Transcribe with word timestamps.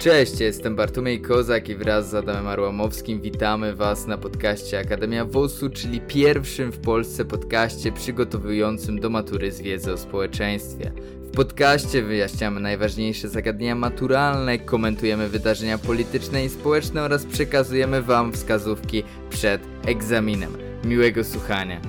Cześć, 0.00 0.40
jestem 0.40 0.76
Bartłomiej 0.76 1.20
Kozak 1.20 1.68
i 1.68 1.74
wraz 1.74 2.10
z 2.10 2.14
Adamem 2.14 2.46
Arłamowskim 2.46 3.20
witamy 3.20 3.74
Was 3.74 4.06
na 4.06 4.18
podcaście 4.18 4.78
Akademia 4.78 5.24
WOS-u, 5.24 5.70
czyli 5.70 6.00
pierwszym 6.00 6.72
w 6.72 6.80
Polsce 6.80 7.24
podcaście 7.24 7.92
przygotowującym 7.92 9.00
do 9.00 9.10
matury 9.10 9.52
z 9.52 9.60
wiedzy 9.60 9.92
o 9.92 9.96
społeczeństwie. 9.96 10.92
W 11.22 11.30
podcaście 11.30 12.02
wyjaśniamy 12.02 12.60
najważniejsze 12.60 13.28
zagadnienia 13.28 13.74
maturalne, 13.74 14.58
komentujemy 14.58 15.28
wydarzenia 15.28 15.78
polityczne 15.78 16.44
i 16.44 16.48
społeczne 16.48 17.02
oraz 17.02 17.26
przekazujemy 17.26 18.02
Wam 18.02 18.32
wskazówki 18.32 19.02
przed 19.30 19.62
egzaminem. 19.86 20.56
Miłego 20.84 21.24
słuchania. 21.24 21.80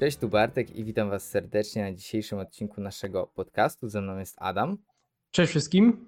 Cześć, 0.00 0.18
tu 0.18 0.28
Bartek 0.28 0.76
i 0.76 0.84
witam 0.84 1.10
Was 1.10 1.30
serdecznie 1.30 1.82
na 1.82 1.92
dzisiejszym 1.92 2.38
odcinku 2.38 2.80
naszego 2.80 3.26
podcastu. 3.26 3.88
Ze 3.88 4.00
mną 4.00 4.18
jest 4.18 4.36
Adam. 4.38 4.78
Cześć 5.30 5.50
wszystkim. 5.50 6.07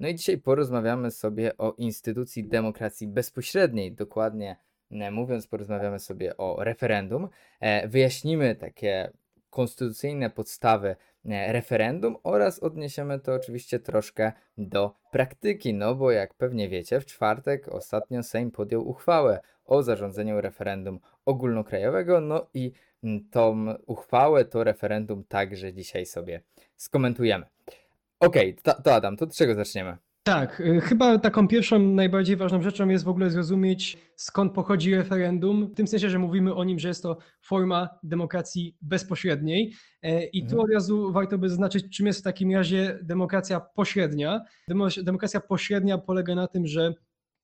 No 0.00 0.08
i 0.08 0.14
dzisiaj 0.14 0.38
porozmawiamy 0.38 1.10
sobie 1.10 1.56
o 1.58 1.74
instytucji 1.78 2.48
demokracji 2.48 3.08
bezpośredniej, 3.08 3.92
dokładnie 3.92 4.56
e, 4.90 5.10
mówiąc, 5.10 5.46
porozmawiamy 5.46 5.98
sobie 5.98 6.36
o 6.36 6.64
referendum. 6.64 7.28
E, 7.60 7.88
wyjaśnimy 7.88 8.54
takie 8.54 9.12
konstytucyjne 9.50 10.30
podstawy 10.30 10.96
e, 11.24 11.52
referendum 11.52 12.16
oraz 12.22 12.58
odniesiemy 12.58 13.20
to 13.20 13.34
oczywiście 13.34 13.78
troszkę 13.78 14.32
do 14.58 14.94
praktyki, 15.10 15.74
no 15.74 15.94
bo 15.94 16.10
jak 16.10 16.34
pewnie 16.34 16.68
wiecie, 16.68 17.00
w 17.00 17.06
czwartek 17.06 17.68
ostatnio 17.68 18.22
Sejm 18.22 18.50
podjął 18.50 18.88
uchwałę 18.88 19.40
o 19.64 19.82
zarządzeniu 19.82 20.40
referendum 20.40 21.00
ogólnokrajowego, 21.24 22.20
no 22.20 22.46
i 22.54 22.72
tą 23.30 23.66
uchwałę, 23.86 24.44
to 24.44 24.64
referendum 24.64 25.24
także 25.24 25.72
dzisiaj 25.72 26.06
sobie 26.06 26.40
skomentujemy. 26.76 27.46
Okej, 28.20 28.50
okay, 28.50 28.62
to, 28.62 28.82
to 28.82 28.94
Adam, 28.94 29.16
to 29.16 29.24
od 29.24 29.36
czego 29.36 29.54
zaczniemy? 29.54 29.96
Tak, 30.22 30.60
y, 30.60 30.80
chyba 30.80 31.18
taką 31.18 31.48
pierwszą, 31.48 31.78
najbardziej 31.78 32.36
ważną 32.36 32.62
rzeczą 32.62 32.88
jest 32.88 33.04
w 33.04 33.08
ogóle 33.08 33.30
zrozumieć, 33.30 33.98
skąd 34.16 34.52
pochodzi 34.52 34.94
referendum, 34.94 35.66
w 35.66 35.74
tym 35.74 35.86
sensie, 35.86 36.10
że 36.10 36.18
mówimy 36.18 36.54
o 36.54 36.64
nim, 36.64 36.78
że 36.78 36.88
jest 36.88 37.02
to 37.02 37.18
forma 37.42 37.88
demokracji 38.02 38.76
bezpośredniej. 38.82 39.74
E, 40.02 40.24
I 40.24 40.40
tu 40.40 40.50
mhm. 40.50 40.60
od 40.60 40.70
razu 40.70 41.12
warto 41.12 41.38
by 41.38 41.48
zaznaczyć, 41.48 41.96
czym 41.96 42.06
jest 42.06 42.20
w 42.20 42.22
takim 42.22 42.54
razie 42.54 42.98
demokracja 43.02 43.60
pośrednia. 43.60 44.44
Demokracja 45.02 45.40
pośrednia 45.40 45.98
polega 45.98 46.34
na 46.34 46.48
tym, 46.48 46.66
że 46.66 46.94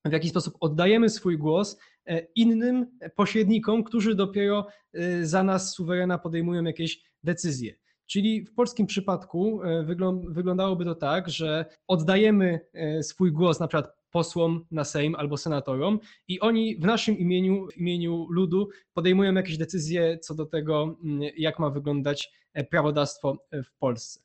w 0.05 0.11
jakiś 0.11 0.31
sposób 0.31 0.53
oddajemy 0.59 1.09
swój 1.09 1.37
głos 1.37 1.79
e, 2.05 2.19
innym 2.35 2.97
pośrednikom, 3.15 3.83
którzy 3.83 4.15
dopiero 4.15 4.67
e, 4.93 5.25
za 5.25 5.43
nas 5.43 5.73
suwerena 5.73 6.17
podejmują 6.17 6.63
jakieś 6.63 7.01
decyzje. 7.23 7.73
Czyli 8.07 8.45
w 8.45 8.53
polskim 8.53 8.87
przypadku 8.87 9.63
e, 9.63 9.83
wyglądałoby 10.29 10.85
to 10.85 10.95
tak, 10.95 11.29
że 11.29 11.65
oddajemy 11.87 12.59
e, 12.73 13.03
swój 13.03 13.31
głos 13.31 13.59
na 13.59 13.67
przykład 13.67 13.97
posłom 14.11 14.65
na 14.71 14.83
Sejm 14.83 15.15
albo 15.15 15.37
senatorom 15.37 15.99
i 16.27 16.39
oni 16.39 16.77
w 16.77 16.85
naszym 16.85 17.17
imieniu, 17.17 17.67
w 17.67 17.77
imieniu 17.77 18.27
ludu 18.29 18.69
podejmują 18.93 19.33
jakieś 19.33 19.57
decyzje 19.57 20.19
co 20.19 20.35
do 20.35 20.45
tego, 20.45 20.97
mm, 21.03 21.29
jak 21.37 21.59
ma 21.59 21.69
wyglądać 21.69 22.31
e, 22.53 22.63
prawodawstwo 22.63 23.37
w 23.63 23.77
Polsce. 23.79 24.19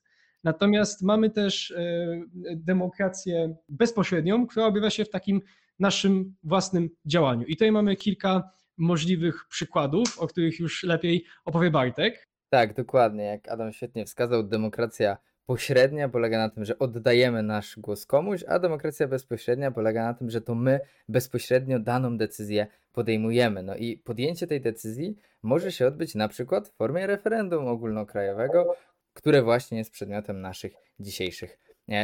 Natomiast 0.45 1.03
mamy 1.03 1.31
też 1.31 1.75
demokrację 2.57 3.57
bezpośrednią, 3.69 4.47
która 4.47 4.67
objawia 4.67 4.91
się 4.91 5.05
w 5.05 5.11
takim 5.11 5.41
naszym 5.79 6.35
własnym 6.43 6.91
działaniu. 7.07 7.47
I 7.47 7.57
tutaj 7.57 7.73
mamy 7.73 7.97
kilka 7.97 8.51
możliwych 8.79 9.47
przykładów, 9.49 10.19
o 10.19 10.27
których 10.27 10.61
już 10.61 10.83
lepiej 10.83 11.25
opowie 11.45 11.71
Bartek. 11.71 12.29
Tak, 12.53 12.75
dokładnie. 12.75 13.25
Jak 13.25 13.49
Adam 13.49 13.73
świetnie 13.73 14.05
wskazał, 14.05 14.43
demokracja 14.43 15.17
pośrednia 15.47 16.09
polega 16.09 16.39
na 16.39 16.51
tym, 16.51 16.65
że 16.65 16.79
oddajemy 16.79 17.43
nasz 17.43 17.79
głos 17.79 18.07
komuś, 18.07 18.45
a 18.49 18.59
demokracja 18.59 19.09
bezpośrednia 19.09 19.71
polega 19.71 20.05
na 20.05 20.15
tym, 20.15 20.31
że 20.31 20.41
to 20.41 20.55
my 20.55 20.81
bezpośrednio 21.09 21.79
daną 21.79 22.19
decyzję 22.19 22.67
podejmujemy. 22.93 23.63
No 23.63 23.77
i 23.77 23.97
podjęcie 23.97 24.47
tej 24.47 24.61
decyzji 24.61 25.17
może 25.43 25.73
się 25.73 25.87
odbyć 25.87 26.15
na 26.15 26.29
przykład 26.29 26.69
w 26.69 26.73
formie 26.73 27.07
referendum 27.07 27.67
ogólnokrajowego, 27.67 28.75
które 29.15 29.43
właśnie 29.43 29.79
jest 29.79 29.93
przedmiotem 29.93 30.41
naszych 30.41 30.73
dzisiejszych 31.01 31.59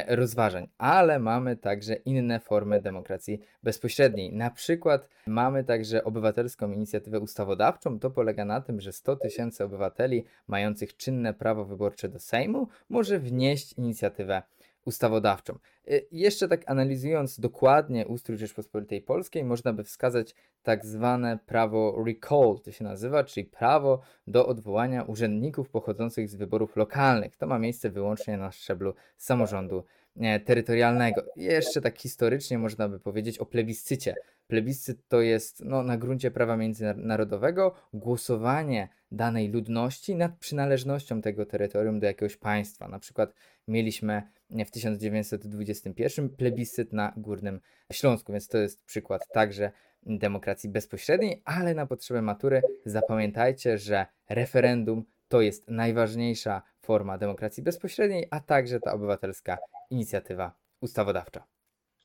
rozważań, 0.08 0.68
ale 0.78 1.18
mamy 1.18 1.56
także 1.56 1.94
inne 1.94 2.40
formy 2.40 2.80
demokracji 2.80 3.40
bezpośredniej. 3.62 4.32
Na 4.32 4.50
przykład 4.50 5.08
mamy 5.26 5.64
także 5.64 6.04
obywatelską 6.04 6.72
inicjatywę 6.72 7.20
ustawodawczą. 7.20 7.98
To 7.98 8.10
polega 8.10 8.44
na 8.44 8.60
tym, 8.60 8.80
że 8.80 8.92
100 8.92 9.16
tysięcy 9.16 9.64
obywateli 9.64 10.24
mających 10.48 10.96
czynne 10.96 11.34
prawo 11.34 11.64
wyborcze 11.64 12.08
do 12.08 12.18
Sejmu 12.18 12.68
może 12.88 13.18
wnieść 13.18 13.72
inicjatywę 13.72 14.42
ustawodawczą. 14.84 15.58
Y, 15.90 16.06
jeszcze 16.12 16.48
tak 16.48 16.70
analizując 16.70 17.40
dokładnie 17.40 18.06
ustrój 18.06 18.38
Rzeczpospolitej 18.38 19.02
Polskiej, 19.02 19.44
można 19.44 19.72
by 19.72 19.84
wskazać 19.84 20.34
tak 20.62 20.86
zwane 20.86 21.38
prawo 21.46 22.04
recall, 22.06 22.58
to 22.64 22.72
się 22.72 22.84
nazywa, 22.84 23.24
czyli 23.24 23.46
prawo 23.46 24.00
do 24.26 24.46
odwołania 24.46 25.02
urzędników 25.02 25.70
pochodzących 25.70 26.28
z 26.28 26.34
wyborów 26.34 26.76
lokalnych. 26.76 27.36
To 27.36 27.46
ma 27.46 27.58
miejsce 27.58 27.90
wyłącznie 27.90 28.36
na 28.36 28.52
szczeblu 28.52 28.94
samorządu 29.16 29.84
e, 30.16 30.40
terytorialnego. 30.40 31.22
Jeszcze 31.36 31.80
tak 31.80 31.98
historycznie 31.98 32.58
można 32.58 32.88
by 32.88 33.00
powiedzieć 33.00 33.38
o 33.38 33.46
plebiscycie. 33.46 34.14
Plebiscyt 34.46 35.08
to 35.08 35.20
jest 35.20 35.64
no, 35.64 35.82
na 35.82 35.96
gruncie 35.96 36.30
prawa 36.30 36.56
międzynarodowego 36.56 37.74
głosowanie 37.92 38.88
danej 39.10 39.48
ludności 39.48 40.16
nad 40.16 40.38
przynależnością 40.38 41.22
tego 41.22 41.46
terytorium 41.46 42.00
do 42.00 42.06
jakiegoś 42.06 42.36
państwa. 42.36 42.88
Na 42.88 42.98
przykład 42.98 43.34
mieliśmy 43.68 44.22
w 44.50 44.70
1921 44.70 46.28
plebiscyt 46.28 46.92
na 46.92 47.12
Górnym 47.16 47.60
Śląsku, 47.92 48.32
więc 48.32 48.48
to 48.48 48.58
jest 48.58 48.84
przykład 48.84 49.22
także 49.32 49.70
demokracji 50.06 50.70
bezpośredniej, 50.70 51.42
ale 51.44 51.74
na 51.74 51.86
potrzeby 51.86 52.22
matury 52.22 52.62
zapamiętajcie, 52.84 53.78
że 53.78 54.06
referendum 54.28 55.04
to 55.28 55.40
jest 55.40 55.70
najważniejsza 55.70 56.62
forma 56.80 57.18
demokracji 57.18 57.62
bezpośredniej, 57.62 58.26
a 58.30 58.40
także 58.40 58.80
ta 58.80 58.92
obywatelska 58.92 59.58
inicjatywa 59.90 60.54
ustawodawcza. 60.80 61.44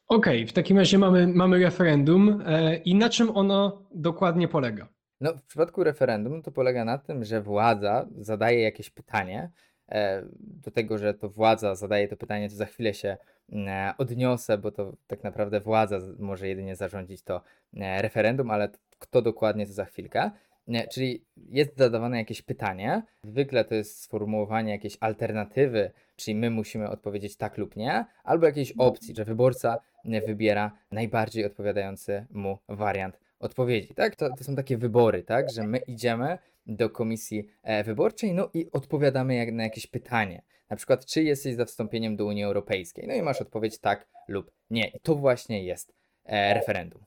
Okej, 0.08 0.38
okay, 0.38 0.48
w 0.48 0.54
takim 0.54 0.78
razie 0.78 0.98
mamy, 0.98 1.28
mamy 1.28 1.60
referendum 1.60 2.44
e, 2.46 2.76
i 2.76 2.96
na 2.96 3.10
czym 3.10 3.38
ono 3.38 3.82
dokładnie 3.96 4.48
polega? 4.48 4.88
No, 5.22 5.34
w 5.34 5.44
przypadku 5.44 5.84
referendum 5.84 6.42
to 6.42 6.52
polega 6.52 6.86
na 6.86 6.98
tym, 6.98 7.24
że 7.24 7.42
władza 7.42 8.08
zadaje 8.18 8.62
jakieś 8.62 8.90
pytanie. 8.90 9.52
E, 9.90 10.24
do 10.64 10.72
tego, 10.72 10.98
że 10.98 11.14
to 11.14 11.30
władza 11.30 11.76
zadaje 11.76 12.08
to 12.08 12.18
pytanie, 12.18 12.50
to 12.50 12.56
za 12.56 12.66
chwilę 12.66 12.94
się 12.94 13.18
e, 13.54 13.94
odniosę, 13.98 14.58
bo 14.58 14.72
to 14.72 14.94
tak 15.08 15.24
naprawdę 15.24 15.60
władza 15.60 16.00
może 16.20 16.48
jedynie 16.48 16.76
zarządzić 16.76 17.22
to 17.22 17.42
e, 17.78 18.02
referendum, 18.02 18.52
ale 18.52 18.70
kto 19.00 19.22
dokładnie 19.22 19.68
to 19.68 19.74
za 19.74 19.86
chwilkę. 19.86 20.32
Czyli 20.92 21.26
jest 21.50 21.78
zadawane 21.78 22.18
jakieś 22.18 22.42
pytanie, 22.42 23.04
zwykle 23.24 23.66
to 23.66 23.76
jest 23.76 24.02
sformułowanie 24.02 24.72
jakiejś 24.72 24.98
alternatywy, 25.00 25.92
czyli 26.16 26.36
my 26.36 26.50
musimy 26.50 26.90
odpowiedzieć 26.90 27.38
tak 27.38 27.58
lub 27.58 27.76
nie, 27.76 28.06
albo 28.24 28.46
jakiejś 28.46 28.72
opcji, 28.72 29.16
że 29.16 29.26
wyborca 29.26 29.78
wybiera 30.06 30.72
najbardziej 30.92 31.46
odpowiadający 31.46 32.26
mu 32.32 32.58
wariant 32.70 33.20
odpowiedzi, 33.40 33.94
tak? 33.94 34.16
To, 34.16 34.30
to 34.38 34.44
są 34.44 34.56
takie 34.56 34.78
wybory, 34.78 35.24
tak? 35.24 35.52
Że 35.52 35.64
my 35.64 35.78
idziemy 35.78 36.38
do 36.66 36.90
komisji 36.90 37.48
e, 37.64 37.84
wyborczej, 37.84 38.34
no 38.34 38.50
i 38.54 38.72
odpowiadamy 38.72 39.36
jak 39.36 39.54
na 39.54 39.64
jakieś 39.64 39.88
pytanie. 39.88 40.44
Na 40.70 40.76
przykład, 40.76 41.06
czy 41.06 41.24
jesteś 41.24 41.56
za 41.56 41.66
wstąpieniem 41.66 42.16
do 42.16 42.26
Unii 42.26 42.44
Europejskiej? 42.44 43.08
No 43.08 43.14
i 43.14 43.22
masz 43.22 43.42
odpowiedź 43.42 43.80
tak 43.80 44.08
lub 44.28 44.52
nie. 44.70 44.88
I 44.88 45.00
to 45.00 45.16
właśnie 45.16 45.64
jest 45.64 45.94
e, 46.26 46.54
referendum. 46.54 47.06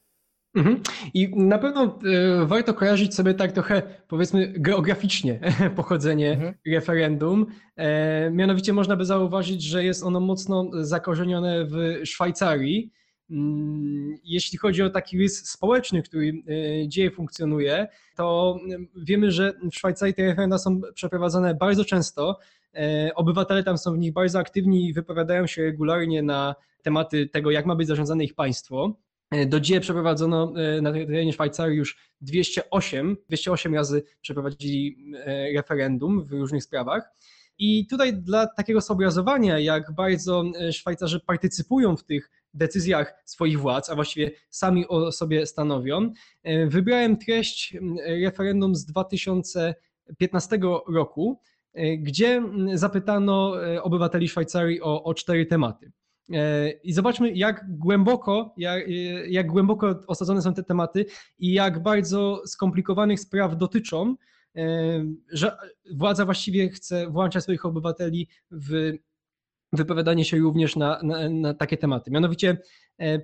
Mhm. 0.57 0.81
I 1.15 1.29
na 1.37 1.59
pewno 1.59 1.99
y, 2.43 2.47
warto 2.47 2.75
kojarzyć 2.75 3.15
sobie 3.15 3.35
tak 3.35 3.53
trochę, 3.53 3.83
powiedzmy, 4.09 4.53
geograficznie 4.57 5.41
pochodzenie 5.77 6.33
mhm. 6.33 6.55
referendum. 6.67 7.47
E, 7.77 8.31
mianowicie 8.31 8.73
można 8.73 8.97
by 8.97 9.05
zauważyć, 9.05 9.63
że 9.63 9.85
jest 9.85 10.03
ono 10.03 10.21
mocno 10.21 10.71
zakorzenione 10.85 11.65
w 11.65 12.01
Szwajcarii. 12.05 12.93
Mm, 13.31 14.19
jeśli 14.25 14.59
chodzi 14.59 14.83
o 14.83 14.91
taki 14.91 15.19
rys 15.19 15.51
społeczny, 15.51 16.03
który 16.03 16.33
e, 16.83 16.89
dzieje 16.89 17.11
funkcjonuje, 17.11 17.89
to 18.17 18.59
mm, 18.65 18.89
wiemy, 18.97 19.31
że 19.33 19.53
w 19.73 19.75
Szwajcarii 19.75 20.15
te 20.15 20.23
referenda 20.23 20.59
są 20.59 20.81
przeprowadzane 20.95 21.55
bardzo 21.55 21.85
często. 21.85 22.39
E, 22.75 23.11
obywatele 23.15 23.65
tam 23.65 23.79
są 23.79 23.95
w 23.95 23.99
nich 23.99 24.13
bardzo 24.13 24.39
aktywni 24.39 24.89
i 24.89 24.93
wypowiadają 24.93 25.47
się 25.47 25.63
regularnie 25.63 26.23
na 26.23 26.55
tematy 26.83 27.27
tego, 27.27 27.51
jak 27.51 27.67
ma 27.67 27.77
być 27.77 27.89
zarządzane 27.89 28.25
ich 28.25 28.35
państwo. 28.35 28.97
E, 29.31 29.47
do 29.47 29.61
dzisiaj 29.61 29.81
przeprowadzono 29.81 30.53
na 30.83 30.93
terenie 30.93 31.33
Szwajcarii 31.33 31.79
już 31.79 31.99
208, 32.21 33.17
208 33.29 33.75
razy 33.75 34.03
przeprowadzili 34.21 35.13
referendum 35.55 36.25
w 36.25 36.33
różnych 36.33 36.65
sprawach. 36.65 37.11
I 37.59 37.87
tutaj 37.87 38.15
dla 38.15 38.47
takiego 38.47 38.81
zobrazowania, 38.81 39.59
jak 39.59 39.93
bardzo 39.95 40.45
Szwajcarzy 40.73 41.21
partycypują 41.21 41.97
w 41.97 42.05
tych 42.05 42.31
decyzjach 42.57 43.15
swoich 43.25 43.61
władz, 43.61 43.91
a 43.91 43.95
właściwie 43.95 44.31
sami 44.51 44.89
o 44.89 45.13
sobie 45.13 45.47
stanowią, 45.47 46.13
e, 46.43 46.67
wybrałem 46.67 47.17
treść 47.17 47.77
referendum 48.23 48.75
z 48.75 48.85
2015 48.85 50.59
roku, 50.89 51.41
e, 51.75 51.97
gdzie 51.97 52.43
zapytano 52.75 53.65
e, 53.67 53.83
obywateli 53.83 54.29
Szwajcarii 54.29 54.83
o, 54.83 55.03
o 55.05 55.15
cztery 55.15 55.47
tematy. 55.47 55.93
E, 56.33 56.71
I 56.71 56.93
zobaczmy, 56.93 57.33
jak 57.33 57.65
głęboko, 57.69 58.55
jak, 58.57 58.89
e, 58.89 58.91
jak 59.29 59.47
głęboko 59.47 60.01
osadzone 60.07 60.43
są 60.43 60.55
te 60.55 60.63
tematy 60.63 61.07
i 61.39 61.53
jak 61.53 61.83
bardzo 61.83 62.43
skomplikowanych 62.47 63.21
spraw 63.21 63.57
dotyczą, 63.57 64.17
e, 64.57 65.05
że 65.33 65.57
władza 65.95 66.25
właściwie 66.25 66.69
chce 66.69 67.11
włączać 67.11 67.43
swoich 67.43 67.67
obywateli 67.67 68.29
w 68.51 68.93
wypowiadanie 69.73 70.25
się 70.25 70.37
również 70.37 70.77
na, 70.77 71.01
na, 71.03 71.29
na, 71.29 71.55
takie 71.55 71.77
tematy. 71.77 72.11
Mianowicie 72.11 72.59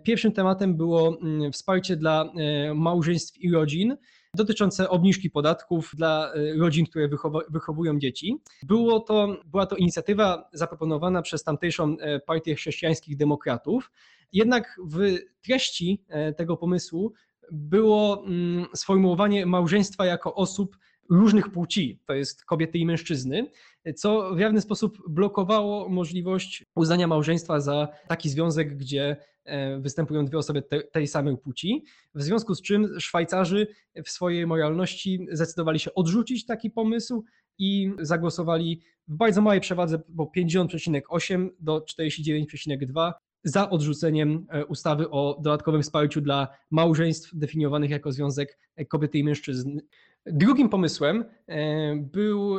pierwszym 0.04 0.32
tematem 0.32 0.76
było 0.76 1.18
mm, 1.22 1.52
wsparcie 1.52 1.96
dla 1.96 2.32
małżeństw 2.74 3.38
i 3.38 3.50
rodzin 3.50 3.96
dotyczące 4.36 4.88
obniżki 4.88 5.30
podatków 5.30 5.90
dla 5.96 6.32
e, 6.34 6.54
rodzin, 6.58 6.86
które 6.86 7.08
wychowują 7.50 7.98
dzieci. 7.98 8.36
Było 8.62 9.00
to, 9.00 9.36
była 9.46 9.66
to 9.66 9.76
inicjatywa 9.76 10.48
zaproponowana 10.52 11.22
przez 11.22 11.44
tamtejszą 11.44 11.96
e, 11.98 12.20
Partię 12.20 12.54
Chrześcijańskich 12.54 13.16
Demokratów. 13.16 13.90
Jednak 14.32 14.80
w 14.90 15.18
treści 15.44 16.04
e, 16.08 16.32
tego 16.32 16.56
pomysłu 16.56 17.12
było 17.50 18.24
mm, 18.26 18.66
sformułowanie 18.76 19.46
małżeństwa 19.46 20.06
jako 20.06 20.34
osób 20.34 20.76
różnych 21.12 21.48
płci, 21.48 21.98
to 22.06 22.14
jest 22.14 22.44
kobiety 22.44 22.78
i 22.78 22.86
mężczyzny, 22.86 23.50
co 23.96 24.34
w 24.34 24.38
jawny 24.38 24.60
sposób 24.60 24.98
blokowało 25.08 25.88
możliwość 25.88 26.64
uznania 26.74 27.06
małżeństwa 27.06 27.60
za 27.60 27.88
taki 28.08 28.30
związek, 28.30 28.76
gdzie 28.76 29.16
E, 29.44 29.78
występują 29.78 30.24
dwie 30.24 30.38
osoby 30.38 30.62
tej 30.92 31.06
samej 31.06 31.36
płci, 31.36 31.84
w 32.14 32.22
związku 32.22 32.54
z 32.54 32.62
czym 32.62 33.00
Szwajcarzy 33.00 33.66
w 34.04 34.10
swojej 34.10 34.46
moralności 34.46 35.26
zdecydowali 35.32 35.78
się 35.78 35.94
odrzucić 35.94 36.46
taki 36.46 36.70
pomysł 36.70 37.24
i 37.58 37.90
zagłosowali 38.00 38.80
w 39.08 39.16
bardzo 39.16 39.42
małej 39.42 39.60
przewadze, 39.60 40.02
bo 40.08 40.30
50,8 40.36 41.48
do 41.60 41.80
49,2 41.80 43.12
za 43.44 43.70
odrzuceniem 43.70 44.46
e, 44.48 44.66
ustawy 44.66 45.10
o 45.10 45.40
dodatkowym 45.42 45.82
wsparciu 45.82 46.20
dla 46.20 46.48
małżeństw 46.70 47.30
definiowanych 47.34 47.90
jako 47.90 48.12
związek 48.12 48.58
kobiety 48.88 49.18
i 49.18 49.24
mężczyzn. 49.24 49.80
Drugim 50.26 50.68
pomysłem 50.68 51.24
e, 51.46 51.96
był 51.96 52.56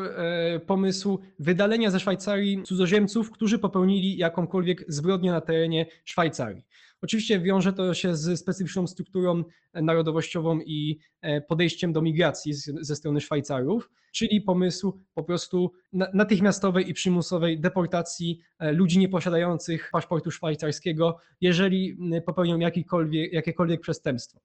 pomysł 0.67 1.19
wydalenia 1.39 1.91
ze 1.91 1.99
Szwajcarii 1.99 2.63
cudzoziemców, 2.63 3.31
którzy 3.31 3.59
popełnili 3.59 4.17
jakąkolwiek 4.17 4.85
zbrodnię 4.87 5.31
na 5.31 5.41
terenie 5.41 5.85
Szwajcarii. 6.05 6.63
Oczywiście 7.03 7.39
wiąże 7.39 7.73
to 7.73 7.93
się 7.93 8.15
z 8.15 8.39
specyficzną 8.39 8.87
strukturą 8.87 9.43
narodowościową 9.73 10.59
i 10.59 10.99
e, 11.21 11.41
podejściem 11.41 11.93
do 11.93 12.01
migracji 12.01 12.53
ze 12.81 12.95
strony 12.95 13.21
Szwajcarów, 13.21 13.89
czyli 14.11 14.41
pomysł 14.41 14.99
po 15.13 15.23
prostu 15.23 15.71
natychmiastowej 16.13 16.89
i 16.89 16.93
przymusowej 16.93 17.59
deportacji 17.59 18.39
e, 18.59 18.71
ludzi 18.71 18.99
nieposiadających 18.99 19.89
paszportu 19.91 20.31
szwajcarskiego, 20.31 21.17
jeżeli 21.41 21.97
popełnią 22.25 22.59
jakiekolwiek, 22.59 23.33
jakiekolwiek 23.33 23.81
przestępstwo. 23.81 24.39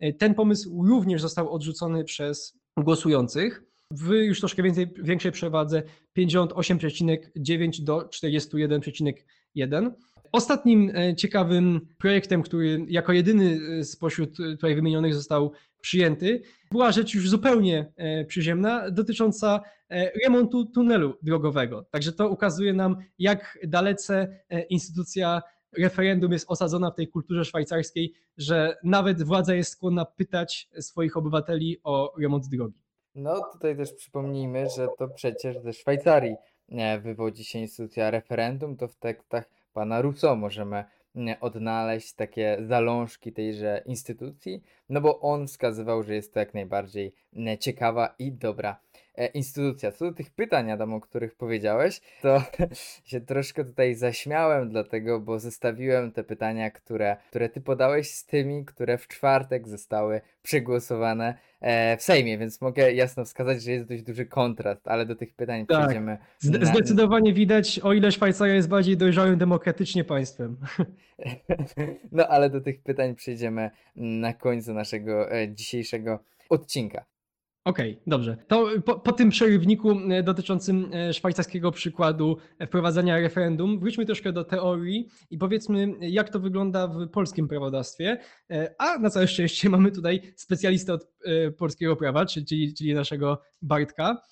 E, 0.00 0.12
ten 0.12 0.34
pomysł 0.34 0.82
również 0.82 1.22
został 1.22 1.52
odrzucony 1.52 2.04
przez 2.04 2.63
głosujących 2.76 3.62
w 3.90 4.10
już 4.10 4.40
troszkę 4.40 4.62
więcej, 4.62 4.86
większej 5.02 5.32
przewadze 5.32 5.82
58,9 6.18 7.84
do 7.84 7.98
41,1. 8.00 9.90
Ostatnim 10.32 10.92
e, 10.94 11.16
ciekawym 11.16 11.80
projektem, 11.98 12.42
który 12.42 12.86
jako 12.88 13.12
jedyny 13.12 13.58
e, 13.80 13.84
spośród 13.84 14.40
e, 14.40 14.50
tutaj 14.50 14.74
wymienionych 14.74 15.14
został 15.14 15.52
przyjęty, 15.80 16.42
była 16.70 16.92
rzecz 16.92 17.14
już 17.14 17.28
zupełnie 17.28 17.92
przyziemna, 18.26 18.90
dotycząca 18.90 19.60
remontu 20.24 20.64
tunelu 20.64 21.14
drogowego. 21.22 21.86
Także 21.90 22.12
to 22.12 22.28
ukazuje 22.28 22.72
nam, 22.72 22.96
jak 23.18 23.58
dalece 23.66 24.40
instytucja 24.70 25.42
referendum 25.78 26.32
jest 26.32 26.50
osadzona 26.50 26.90
w 26.90 26.94
tej 26.94 27.08
kulturze 27.08 27.44
szwajcarskiej, 27.44 28.12
że 28.36 28.76
nawet 28.84 29.22
władza 29.22 29.54
jest 29.54 29.72
skłonna 29.72 30.04
pytać 30.04 30.68
swoich 30.80 31.16
obywateli 31.16 31.80
o 31.84 32.14
remont 32.20 32.48
drogi. 32.48 32.78
No 33.14 33.40
tutaj 33.52 33.76
też 33.76 33.92
przypomnijmy, 33.92 34.66
że 34.76 34.88
to 34.98 35.08
przecież 35.08 35.58
ze 35.58 35.72
Szwajcarii 35.72 36.36
wywodzi 37.02 37.44
się 37.44 37.58
instytucja 37.58 38.10
referendum, 38.10 38.76
to 38.76 38.88
w 38.88 38.96
tekstach 38.96 39.50
pana 39.72 40.02
Rousseau 40.02 40.36
możemy 40.36 40.84
odnaleźć 41.40 42.14
takie 42.14 42.58
zalążki 42.60 43.32
tejże 43.32 43.82
instytucji, 43.86 44.62
no 44.88 45.00
bo 45.00 45.20
on 45.20 45.46
wskazywał, 45.46 46.02
że 46.02 46.14
jest 46.14 46.34
to 46.34 46.40
jak 46.40 46.54
najbardziej 46.54 47.14
ciekawa 47.60 48.14
i 48.18 48.32
dobra 48.32 48.80
instytucja. 49.34 49.92
Co 49.92 50.04
do 50.04 50.12
tych 50.12 50.30
pytań, 50.30 50.70
Adam, 50.70 50.94
o 50.94 51.00
których 51.00 51.34
powiedziałeś, 51.34 52.00
to 52.22 52.42
się 53.10 53.20
troszkę 53.20 53.64
tutaj 53.64 53.94
zaśmiałem, 53.94 54.70
dlatego, 54.70 55.20
bo 55.20 55.38
zestawiłem 55.38 56.12
te 56.12 56.24
pytania, 56.24 56.70
które, 56.70 57.16
które 57.30 57.48
ty 57.48 57.60
podałeś 57.60 58.10
z 58.10 58.26
tymi, 58.26 58.64
które 58.64 58.98
w 58.98 59.08
czwartek 59.08 59.68
zostały 59.68 60.20
przegłosowane 60.42 61.38
e, 61.60 61.96
w 61.96 62.02
Sejmie, 62.02 62.38
więc 62.38 62.60
mogę 62.60 62.92
jasno 62.92 63.24
wskazać, 63.24 63.62
że 63.62 63.70
jest 63.70 63.88
dość 63.88 64.02
duży 64.02 64.26
kontrast, 64.26 64.88
ale 64.88 65.06
do 65.06 65.16
tych 65.16 65.34
pytań 65.34 65.66
tak. 65.66 65.80
przejdziemy. 65.80 66.18
Na... 66.44 66.66
Zdecydowanie 66.66 67.32
widać, 67.32 67.78
o 67.78 67.92
ile 67.92 68.12
Szwajcaria 68.12 68.54
jest 68.54 68.68
bardziej 68.68 68.96
dojrzałym 68.96 69.38
demokratycznie 69.38 70.04
państwem. 70.04 70.56
No 72.12 72.28
ale 72.28 72.50
do 72.50 72.60
tych 72.60 72.82
pytań 72.82 73.14
przejdziemy 73.14 73.70
na 73.96 74.32
końcu 74.32 74.74
naszego 74.74 75.32
e, 75.32 75.48
dzisiejszego 75.48 76.18
odcinka. 76.48 77.04
Okej, 77.64 78.00
dobrze. 78.06 78.36
To 78.48 78.68
po, 78.84 78.98
po, 78.98 79.12
tym 79.12 79.30
przerywniku 79.30 79.90
e, 80.10 80.22
dotyczącym 80.22 80.90
e, 80.92 81.12
szwajcarskiego 81.12 81.70
przykładu 81.70 82.36
wprowadzania 82.66 83.18
referendum, 83.18 83.78
wróćmy 83.78 84.06
troszkę 84.06 84.32
do 84.32 84.44
teorii 84.44 85.08
i 85.30 85.38
powiedzmy, 85.38 85.94
jak 86.00 86.30
to 86.30 86.40
wygląda 86.40 86.88
w 86.88 87.08
polskim 87.08 87.48
prawodawstwie. 87.48 88.18
A 88.78 88.98
na 88.98 89.10
całe 89.10 89.28
szczęście 89.28 89.68
mamy 89.68 89.90
tutaj 89.92 90.22
specjalistę 90.36 90.92
od 90.92 91.08
polskiego 91.58 91.96
prawa, 91.96 92.26
czyli, 92.26 92.74
czyli 92.74 92.94
naszego 92.94 93.42
Bartka. 93.62 94.22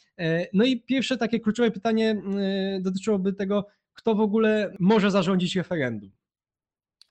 No 0.52 0.64
i 0.64 0.80
pierwsze 0.80 1.16
takie 1.16 1.40
kluczowe 1.40 1.70
pytanie 1.70 2.22
dotyczyłoby 2.80 3.32
tego, 3.32 3.66
kto 3.92 4.14
w 4.14 4.20
ogóle 4.20 4.76
może 4.80 5.10
zarządzić 5.10 5.56
referendum. 5.56 6.10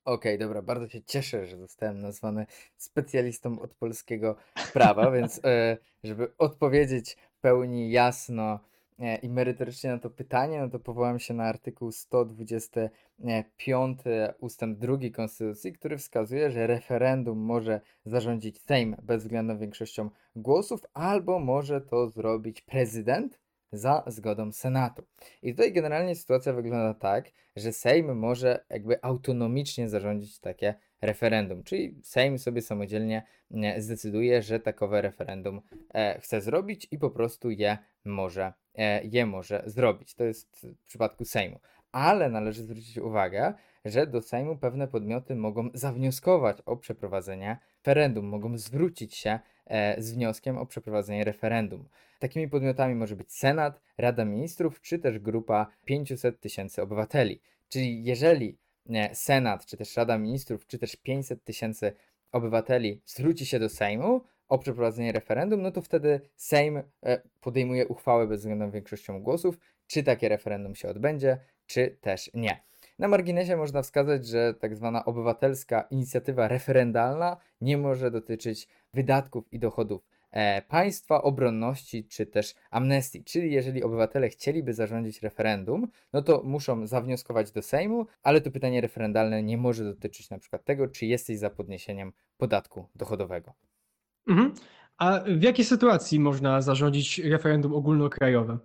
Okej, 0.05 0.39
dobra, 0.39 0.61
bardzo 0.61 0.89
się 0.89 1.01
cieszę, 1.01 1.47
że 1.47 1.57
zostałem 1.57 2.01
nazwany 2.01 2.45
specjalistą 2.77 3.59
od 3.59 3.73
polskiego 3.73 4.35
prawa, 4.73 5.11
więc 5.11 5.41
e, 5.45 5.77
żeby 6.03 6.31
odpowiedzieć 6.37 7.17
pełni 7.41 7.91
jasno 7.91 8.59
e, 8.99 9.15
i 9.15 9.29
merytorycznie 9.29 9.89
na 9.89 9.99
to 9.99 10.09
pytanie, 10.09 10.59
no 10.59 10.69
to 10.69 10.79
powołam 10.79 11.19
się 11.19 11.33
na 11.33 11.43
artykuł 11.43 11.91
125 11.91 13.99
ustęp 14.39 14.79
2 14.79 14.97
Konstytucji, 15.13 15.73
który 15.73 15.97
wskazuje, 15.97 16.51
że 16.51 16.67
referendum 16.67 17.39
może 17.39 17.81
zarządzić 18.05 18.61
Sejm 18.61 18.95
bezwzględną 19.03 19.57
większością 19.57 20.09
głosów, 20.35 20.85
albo 20.93 21.39
może 21.39 21.81
to 21.81 22.09
zrobić 22.09 22.61
prezydent 22.61 23.40
za 23.71 24.03
zgodą 24.07 24.51
Senatu. 24.51 25.03
I 25.41 25.51
tutaj 25.51 25.73
generalnie 25.73 26.15
sytuacja 26.15 26.53
wygląda 26.53 26.93
tak, 26.93 27.31
że 27.55 27.71
Sejm 27.71 28.15
może 28.17 28.65
jakby 28.69 29.03
autonomicznie 29.03 29.89
zarządzić 29.89 30.39
takie 30.39 30.73
referendum, 31.01 31.63
czyli 31.63 31.99
Sejm 32.03 32.39
sobie 32.39 32.61
samodzielnie 32.61 33.23
zdecyduje, 33.77 34.41
że 34.41 34.59
takowe 34.59 35.01
referendum 35.01 35.61
e, 35.93 36.19
chce 36.19 36.41
zrobić 36.41 36.87
i 36.91 36.97
po 36.97 37.09
prostu 37.09 37.49
je 37.49 37.77
może, 38.05 38.53
e, 38.75 39.03
je 39.03 39.25
może 39.25 39.63
zrobić. 39.65 40.15
To 40.15 40.23
jest 40.23 40.67
w 40.81 40.85
przypadku 40.85 41.25
Sejmu. 41.25 41.59
Ale 41.91 42.29
należy 42.29 42.63
zwrócić 42.63 42.97
uwagę, 42.97 43.53
że 43.85 44.07
do 44.07 44.21
Sejmu 44.21 44.57
pewne 44.57 44.87
podmioty 44.87 45.35
mogą 45.35 45.69
zawnioskować 45.73 46.61
o 46.65 46.77
przeprowadzenie 46.77 47.57
referendum, 47.77 48.25
mogą 48.25 48.57
zwrócić 48.57 49.15
się 49.15 49.39
z 49.97 50.11
wnioskiem 50.11 50.57
o 50.57 50.65
przeprowadzenie 50.65 51.23
referendum. 51.23 51.85
Takimi 52.19 52.47
podmiotami 52.47 52.95
może 52.95 53.15
być 53.15 53.33
Senat, 53.33 53.81
Rada 53.97 54.25
Ministrów, 54.25 54.81
czy 54.81 54.99
też 54.99 55.19
grupa 55.19 55.67
500 55.85 56.39
tysięcy 56.39 56.81
obywateli. 56.81 57.41
Czyli 57.69 58.03
jeżeli 58.03 58.57
e, 58.89 59.15
Senat, 59.15 59.65
czy 59.65 59.77
też 59.77 59.97
Rada 59.97 60.17
Ministrów, 60.17 60.67
czy 60.67 60.77
też 60.77 60.95
500 60.95 61.43
tysięcy 61.43 61.93
obywateli 62.31 63.01
zwróci 63.05 63.45
się 63.45 63.59
do 63.59 63.69
Sejmu 63.69 64.21
o 64.47 64.59
przeprowadzenie 64.59 65.11
referendum, 65.11 65.61
no 65.61 65.71
to 65.71 65.81
wtedy 65.81 66.21
Sejm 66.35 66.77
e, 66.77 67.21
podejmuje 67.41 67.87
uchwałę 67.87 68.27
bezwzględną 68.27 68.71
większością 68.71 69.23
głosów, 69.23 69.59
czy 69.87 70.03
takie 70.03 70.29
referendum 70.29 70.75
się 70.75 70.89
odbędzie, 70.89 71.37
czy 71.65 71.97
też 72.01 72.31
nie. 72.33 72.70
Na 73.01 73.07
marginesie 73.07 73.57
można 73.57 73.81
wskazać, 73.81 74.27
że 74.27 74.53
tak 74.53 74.75
zwana 74.75 75.05
obywatelska 75.05 75.81
inicjatywa 75.81 76.47
referendalna 76.47 77.37
nie 77.61 77.77
może 77.77 78.11
dotyczyć 78.11 78.67
wydatków 78.93 79.53
i 79.53 79.59
dochodów 79.59 80.07
e, 80.31 80.61
państwa, 80.61 81.21
obronności 81.21 82.03
czy 82.03 82.25
też 82.25 82.55
amnestii. 82.71 83.23
Czyli 83.23 83.51
jeżeli 83.51 83.83
obywatele 83.83 84.29
chcieliby 84.29 84.73
zarządzić 84.73 85.21
referendum, 85.21 85.87
no 86.13 86.21
to 86.21 86.41
muszą 86.43 86.87
zawnioskować 86.87 87.51
do 87.51 87.61
Sejmu, 87.61 88.05
ale 88.23 88.41
to 88.41 88.51
pytanie 88.51 88.81
referendalne 88.81 89.43
nie 89.43 89.57
może 89.57 89.83
dotyczyć 89.83 90.29
na 90.29 90.39
przykład 90.39 90.65
tego, 90.65 90.87
czy 90.87 91.05
jesteś 91.05 91.39
za 91.39 91.49
podniesieniem 91.49 92.13
podatku 92.37 92.89
dochodowego. 92.95 93.53
Mhm. 94.27 94.53
A 94.97 95.19
w 95.19 95.41
jakiej 95.41 95.65
sytuacji 95.65 96.19
można 96.19 96.61
zarządzić 96.61 97.19
referendum 97.19 97.73
ogólnokrajowe? 97.73 98.57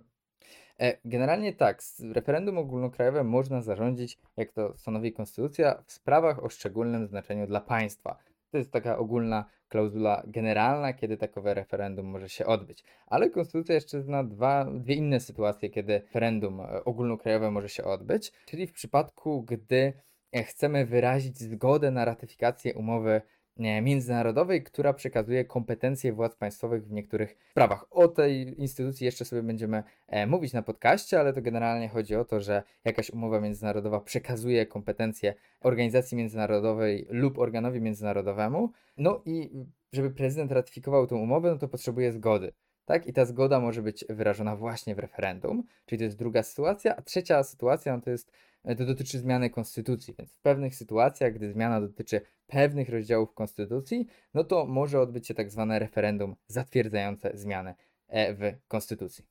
E, 0.81 0.97
Generalnie 1.05 1.53
tak, 1.53 1.81
referendum 2.13 2.57
ogólnokrajowe 2.57 3.23
można 3.23 3.61
zarządzić, 3.61 4.17
jak 4.37 4.51
to 4.51 4.77
stanowi 4.77 5.13
konstytucja, 5.13 5.83
w 5.85 5.91
sprawach 5.91 6.43
o 6.43 6.49
szczególnym 6.49 7.07
znaczeniu 7.07 7.47
dla 7.47 7.61
państwa. 7.61 8.17
To 8.51 8.57
jest 8.57 8.71
taka 8.71 8.97
ogólna 8.97 9.45
klauzula 9.69 10.23
generalna, 10.27 10.93
kiedy 10.93 11.17
takowe 11.17 11.53
referendum 11.53 12.05
może 12.05 12.29
się 12.29 12.45
odbyć. 12.45 12.83
Ale 13.07 13.29
konstytucja 13.29 13.75
jeszcze 13.75 14.01
zna 14.01 14.23
dwa, 14.23 14.65
dwie 14.65 14.95
inne 14.95 15.19
sytuacje, 15.19 15.69
kiedy 15.69 15.93
referendum 15.93 16.61
e, 16.61 16.83
ogólnokrajowe 16.83 17.51
może 17.51 17.69
się 17.69 17.83
odbyć, 17.83 18.31
czyli 18.45 18.67
w 18.67 18.73
przypadku, 18.73 19.43
gdy 19.43 19.93
e, 20.31 20.43
chcemy 20.43 20.85
wyrazić 20.85 21.37
zgodę 21.37 21.91
na 21.91 22.05
ratyfikację 22.05 22.73
umowy 22.73 23.21
międzynarodowej, 23.59 24.63
która 24.63 24.93
przekazuje 24.93 25.45
kompetencje 25.45 26.13
władz 26.13 26.35
państwowych 26.35 26.87
w 26.87 26.91
niektórych 26.91 27.37
sprawach. 27.51 27.85
O 27.91 28.07
tej 28.07 28.61
instytucji 28.61 29.05
jeszcze 29.05 29.25
sobie 29.25 29.43
będziemy 29.43 29.83
e, 30.07 30.27
mówić 30.27 30.53
na 30.53 30.61
podcaście, 30.61 31.19
ale 31.19 31.33
to 31.33 31.41
generalnie 31.41 31.89
chodzi 31.89 32.15
o 32.15 32.25
to, 32.25 32.41
że 32.41 32.63
jakaś 32.85 33.09
umowa 33.09 33.39
międzynarodowa 33.39 33.99
przekazuje 33.99 34.65
kompetencje 34.65 35.33
organizacji 35.61 36.17
międzynarodowej 36.17 37.07
lub 37.09 37.39
organowi 37.39 37.81
międzynarodowemu. 37.81 38.71
No 38.97 39.21
i 39.25 39.65
żeby 39.93 40.11
prezydent 40.11 40.51
ratyfikował 40.51 41.07
tę 41.07 41.15
umowę, 41.15 41.51
no 41.51 41.57
to 41.57 41.67
potrzebuje 41.67 42.11
zgody. 42.11 42.51
Tak? 42.85 43.07
I 43.07 43.13
ta 43.13 43.25
zgoda 43.25 43.59
może 43.59 43.81
być 43.81 44.05
wyrażona 44.09 44.55
właśnie 44.55 44.95
w 44.95 44.99
referendum, 44.99 45.63
czyli 45.85 45.99
to 45.99 46.03
jest 46.03 46.17
druga 46.17 46.43
sytuacja. 46.43 46.95
A 46.95 47.01
trzecia 47.01 47.43
sytuacja 47.43 47.95
no 47.95 48.01
to 48.01 48.09
jest 48.09 48.31
e, 48.31 48.33
to 48.77 48.85
dotyczy 48.85 49.19
zmiany 49.19 49.49
konstytucji. 49.49 50.15
Więc 50.17 50.33
w 50.33 50.41
pewnych 50.41 50.75
sytuacjach, 50.75 51.33
gdy 51.33 51.51
zmiana 51.51 51.81
dotyczy 51.81 52.21
pewnych 52.47 52.89
rozdziałów 52.89 53.33
konstytucji, 53.33 54.07
no 54.33 54.43
to 54.43 54.65
może 54.65 55.01
odbyć 55.01 55.27
się 55.27 55.33
tak 55.33 55.51
zwane 55.51 55.79
referendum 55.79 56.35
zatwierdzające 56.47 57.31
zmiany 57.33 57.75
e, 58.07 58.33
w 58.33 58.67
konstytucji. 58.67 59.25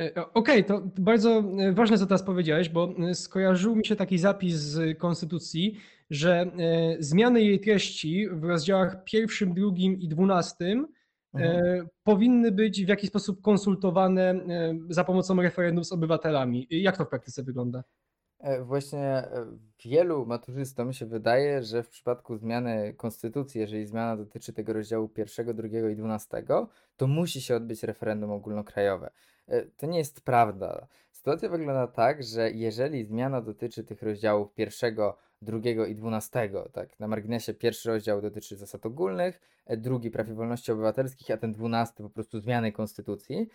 E, 0.00 0.32
Okej, 0.34 0.64
to 0.64 0.82
bardzo 0.98 1.44
e, 1.58 1.72
ważne, 1.72 1.98
co 1.98 2.06
teraz 2.06 2.22
powiedziałeś, 2.22 2.68
bo 2.68 2.94
e, 2.98 3.14
skojarzył 3.14 3.76
mi 3.76 3.86
się 3.86 3.96
taki 3.96 4.18
zapis 4.18 4.54
z 4.54 4.98
Konstytucji, 4.98 5.80
że 6.10 6.40
e, 6.40 6.96
zmiany 6.98 7.42
jej 7.42 7.60
treści 7.60 8.28
w 8.28 8.44
rozdziałach 8.44 9.04
pierwszym, 9.04 9.54
drugim 9.54 10.00
i 10.00 10.08
dwunastym 10.08 10.86
Mhm. 11.34 11.66
e, 11.66 11.86
powinny 12.02 12.52
być 12.52 12.84
w 12.84 12.88
jakiś 12.88 13.10
sposób 13.10 13.42
konsultowane 13.42 14.22
e, 14.22 14.78
za 14.88 15.04
pomocą 15.04 15.42
referendum 15.42 15.84
z 15.84 15.92
obywatelami. 15.92 16.66
Jak 16.70 16.96
to 16.96 17.04
w 17.04 17.08
praktyce 17.08 17.42
wygląda? 17.42 17.84
E, 18.44 18.62
Właśnie 18.62 19.00
e, 19.00 19.46
wielu 19.84 20.26
maturzystom 20.26 20.92
się 20.92 21.06
wydaje, 21.06 21.62
że 21.62 21.82
w 21.82 21.88
przypadku 21.88 22.36
zmiany 22.36 22.94
konstytucji, 22.94 23.60
jeżeli 23.60 23.86
zmiana 23.86 24.16
dotyczy 24.16 24.52
tego 24.52 24.72
rozdziału 24.72 25.08
pierwszego, 25.08 25.54
drugiego 25.54 25.88
i 25.88 25.96
dwunastego, 25.96 26.68
to 26.96 27.06
musi 27.06 27.40
się 27.40 27.56
odbyć 27.56 27.82
referendum 27.82 28.30
ogólnokrajowe. 28.30 29.10
E, 29.48 29.62
To 29.62 29.86
nie 29.86 29.98
jest 29.98 30.20
prawda. 30.20 30.86
Sytuacja 31.12 31.48
wygląda 31.48 31.86
tak, 31.86 32.22
że 32.22 32.50
jeżeli 32.50 33.04
zmiana 33.04 33.40
dotyczy 33.40 33.84
tych 33.84 34.02
rozdziałów 34.02 34.54
pierwszego, 34.54 35.16
drugiego 35.42 35.86
i 35.86 35.94
dwunastego, 35.94 36.68
tak, 36.72 37.00
na 37.00 37.08
marginesie 37.08 37.54
pierwszy 37.54 37.88
rozdział 37.88 38.22
dotyczy 38.22 38.56
zasad 38.56 38.86
ogólnych, 38.86 39.40
drugi 39.76 40.10
praw 40.10 40.28
i 40.28 40.32
wolności 40.32 40.72
obywatelskich, 40.72 41.30
a 41.30 41.36
ten 41.36 41.52
dwunasty 41.52 42.02
po 42.02 42.10
prostu 42.10 42.40
zmiany 42.40 42.72
konstytucji, 42.72 43.48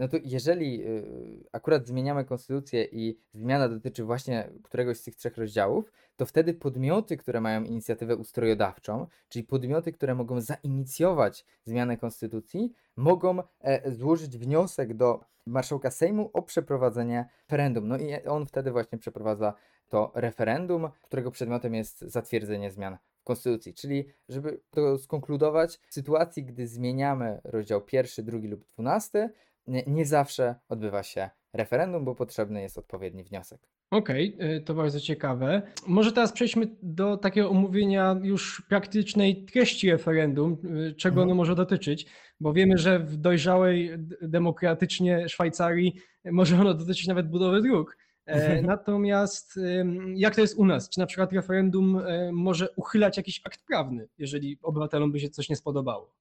No 0.00 0.08
to 0.08 0.16
jeżeli 0.24 0.86
y, 0.86 1.44
akurat 1.52 1.86
zmieniamy 1.86 2.24
konstytucję 2.24 2.84
i 2.84 3.18
zmiana 3.32 3.68
dotyczy 3.68 4.04
właśnie 4.04 4.50
któregoś 4.62 4.98
z 4.98 5.02
tych 5.02 5.16
trzech 5.16 5.36
rozdziałów, 5.36 5.92
to 6.16 6.26
wtedy 6.26 6.54
podmioty, 6.54 7.16
które 7.16 7.40
mają 7.40 7.64
inicjatywę 7.64 8.16
ustrojodawczą, 8.16 9.06
czyli 9.28 9.44
podmioty, 9.44 9.92
które 9.92 10.14
mogą 10.14 10.40
zainicjować 10.40 11.44
zmianę 11.64 11.96
konstytucji, 11.96 12.72
mogą 12.96 13.42
e, 13.60 13.92
złożyć 13.92 14.38
wniosek 14.38 14.94
do 14.94 15.20
marszałka 15.46 15.90
Sejmu 15.90 16.30
o 16.32 16.42
przeprowadzenie 16.42 17.28
referendum. 17.42 17.88
No 17.88 17.98
i 17.98 18.26
on 18.26 18.46
wtedy 18.46 18.72
właśnie 18.72 18.98
przeprowadza 18.98 19.54
to 19.88 20.12
referendum, 20.14 20.88
którego 21.02 21.30
przedmiotem 21.30 21.74
jest 21.74 22.00
zatwierdzenie 22.00 22.70
zmian 22.70 22.98
konstytucji. 23.24 23.74
Czyli, 23.74 24.08
żeby 24.28 24.60
to 24.70 24.98
skonkludować, 24.98 25.80
w 25.88 25.94
sytuacji, 25.94 26.44
gdy 26.44 26.66
zmieniamy 26.66 27.40
rozdział 27.44 27.80
pierwszy, 27.80 28.22
drugi 28.22 28.48
lub 28.48 28.64
dwunasty, 28.64 29.30
nie, 29.66 29.82
nie 29.86 30.06
zawsze 30.06 30.54
odbywa 30.68 31.02
się 31.02 31.30
referendum, 31.52 32.04
bo 32.04 32.14
potrzebny 32.14 32.62
jest 32.62 32.78
odpowiedni 32.78 33.24
wniosek. 33.24 33.60
Okej, 33.90 34.36
y, 34.56 34.60
to 34.60 34.74
bardzo 34.74 35.00
ciekawe. 35.00 35.62
Może 35.86 36.12
teraz 36.12 36.32
przejdźmy 36.32 36.66
do 36.82 37.16
takiego 37.16 37.50
omówienia 37.50 38.16
już 38.22 38.62
praktycznej 38.68 39.44
treści 39.44 39.90
referendum, 39.90 40.52
y, 40.52 40.94
czego 40.94 41.14
Mhm. 41.14 41.28
ono 41.28 41.34
może 41.34 41.54
dotyczyć, 41.54 42.06
bo 42.40 42.52
wiemy, 42.52 42.78
że 42.78 42.98
w 42.98 43.16
dojrzałej 43.16 43.90
demokratycznie 44.22 45.28
Szwajcarii 45.28 46.00
może 46.24 46.60
ono 46.60 46.74
dotyczyć 46.74 47.06
nawet 47.06 47.28
budowy 47.28 47.62
dróg. 47.62 47.96
E, 48.26 48.62
Natomiast 48.62 49.56
ym, 49.56 50.14
jak 50.16 50.34
to 50.34 50.40
jest 50.40 50.58
u 50.58 50.64
nas? 50.66 50.88
Czy 50.88 51.00
na 51.00 51.06
przykład 51.06 51.32
referendum 51.32 51.98
e, 51.98 52.32
może 52.32 52.68
uchylać 52.76 53.16
jakiś 53.16 53.40
akt 53.44 53.60
prawny, 53.66 54.08
jeżeli 54.18 54.58
obywatelom 54.62 55.12
by 55.12 55.20
się 55.20 55.28
coś 55.28 55.48
nie 55.48 55.56
spodobało? 55.56 56.14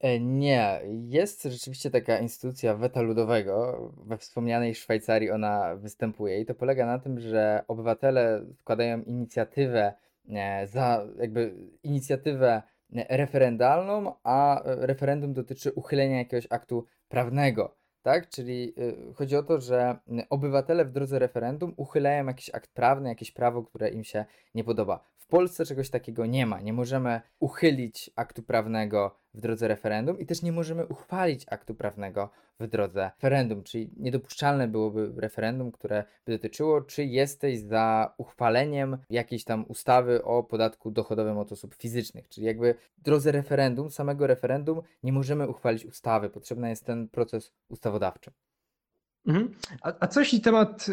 E, 0.00 0.20
Nie, 0.20 0.80
jest 1.08 1.42
rzeczywiście 1.42 1.90
taka 1.90 2.18
instytucja 2.18 2.74
weta 2.74 3.02
ludowego. 3.02 3.78
We 4.06 4.18
wspomnianej 4.18 4.74
Szwajcarii 4.74 5.30
ona 5.30 5.76
występuje 5.76 6.40
i 6.40 6.46
to 6.46 6.54
polega 6.54 6.86
na 6.86 6.98
tym, 6.98 7.20
że 7.20 7.64
obywatele 7.68 8.46
składają 8.58 9.02
inicjatywę 9.02 9.92
e, 10.28 10.66
za 10.66 11.06
jakby 11.18 11.54
inicjatywę 11.82 12.62
referendalną, 13.08 14.14
a 14.22 14.62
e, 14.62 14.86
referendum 14.86 15.32
dotyczy 15.32 15.72
uchylenia 15.72 16.18
jakiegoś 16.18 16.46
aktu 16.50 16.86
prawnego. 17.08 17.76
Tak? 18.02 18.28
Czyli 18.28 18.74
chodzi 19.14 19.36
o 19.36 19.42
to, 19.42 19.60
że 19.60 19.96
obywatele 20.30 20.84
w 20.84 20.92
drodze 20.92 21.18
referendum 21.18 21.74
uchylają 21.76 22.26
jakiś 22.26 22.50
akt 22.54 22.70
prawny, 22.72 23.08
jakieś 23.08 23.30
prawo, 23.30 23.62
które 23.62 23.88
im 23.88 24.04
się 24.04 24.24
nie 24.54 24.64
podoba. 24.64 25.04
Polsce 25.30 25.66
czegoś 25.66 25.90
takiego 25.90 26.26
nie 26.26 26.46
ma. 26.46 26.60
Nie 26.60 26.72
możemy 26.72 27.20
uchylić 27.40 28.10
aktu 28.16 28.42
prawnego 28.42 29.16
w 29.34 29.40
drodze 29.40 29.68
referendum 29.68 30.18
i 30.18 30.26
też 30.26 30.42
nie 30.42 30.52
możemy 30.52 30.86
uchwalić 30.86 31.46
aktu 31.50 31.74
prawnego 31.74 32.30
w 32.60 32.66
drodze 32.66 33.10
referendum, 33.16 33.62
czyli 33.62 33.90
niedopuszczalne 33.96 34.68
byłoby 34.68 35.12
referendum, 35.16 35.72
które 35.72 36.04
by 36.26 36.32
dotyczyło, 36.32 36.80
czy 36.80 37.04
jesteś 37.04 37.58
za 37.58 38.14
uchwaleniem 38.18 38.98
jakiejś 39.10 39.44
tam 39.44 39.64
ustawy 39.68 40.24
o 40.24 40.42
podatku 40.42 40.90
dochodowym 40.90 41.38
od 41.38 41.52
osób 41.52 41.74
fizycznych, 41.74 42.28
czyli 42.28 42.46
jakby 42.46 42.74
w 42.98 43.02
drodze 43.02 43.32
referendum, 43.32 43.90
samego 43.90 44.26
referendum 44.26 44.82
nie 45.02 45.12
możemy 45.12 45.48
uchwalić 45.48 45.84
ustawy, 45.86 46.30
potrzebny 46.30 46.68
jest 46.68 46.84
ten 46.84 47.08
proces 47.08 47.52
ustawodawczy. 47.68 48.30
Mhm. 49.26 49.54
A, 49.82 49.92
a 50.00 50.06
co 50.06 50.20
jeśli 50.20 50.40
temat 50.40 50.86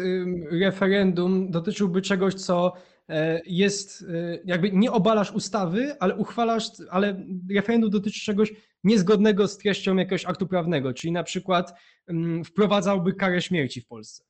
referendum 0.50 1.50
dotyczyłby 1.50 2.02
czegoś, 2.02 2.34
co 2.34 2.72
e, 3.08 3.40
jest, 3.46 4.02
e, 4.02 4.38
jakby 4.44 4.70
nie 4.72 4.92
obalasz 4.92 5.32
ustawy, 5.32 5.96
ale 6.00 6.16
uchwalasz, 6.16 6.64
ale 6.90 7.24
referendum 7.54 7.90
dotyczy 7.90 8.20
czegoś 8.20 8.52
niezgodnego 8.84 9.48
z 9.48 9.58
treścią 9.58 9.96
jakiegoś 9.96 10.24
aktu 10.24 10.46
prawnego, 10.46 10.94
czyli 10.94 11.12
na 11.12 11.22
przykład 11.22 11.74
wprowadzałby 12.44 13.12
karę 13.12 13.42
śmierci 13.42 13.80
w 13.80 13.86
Polsce. 13.86 14.24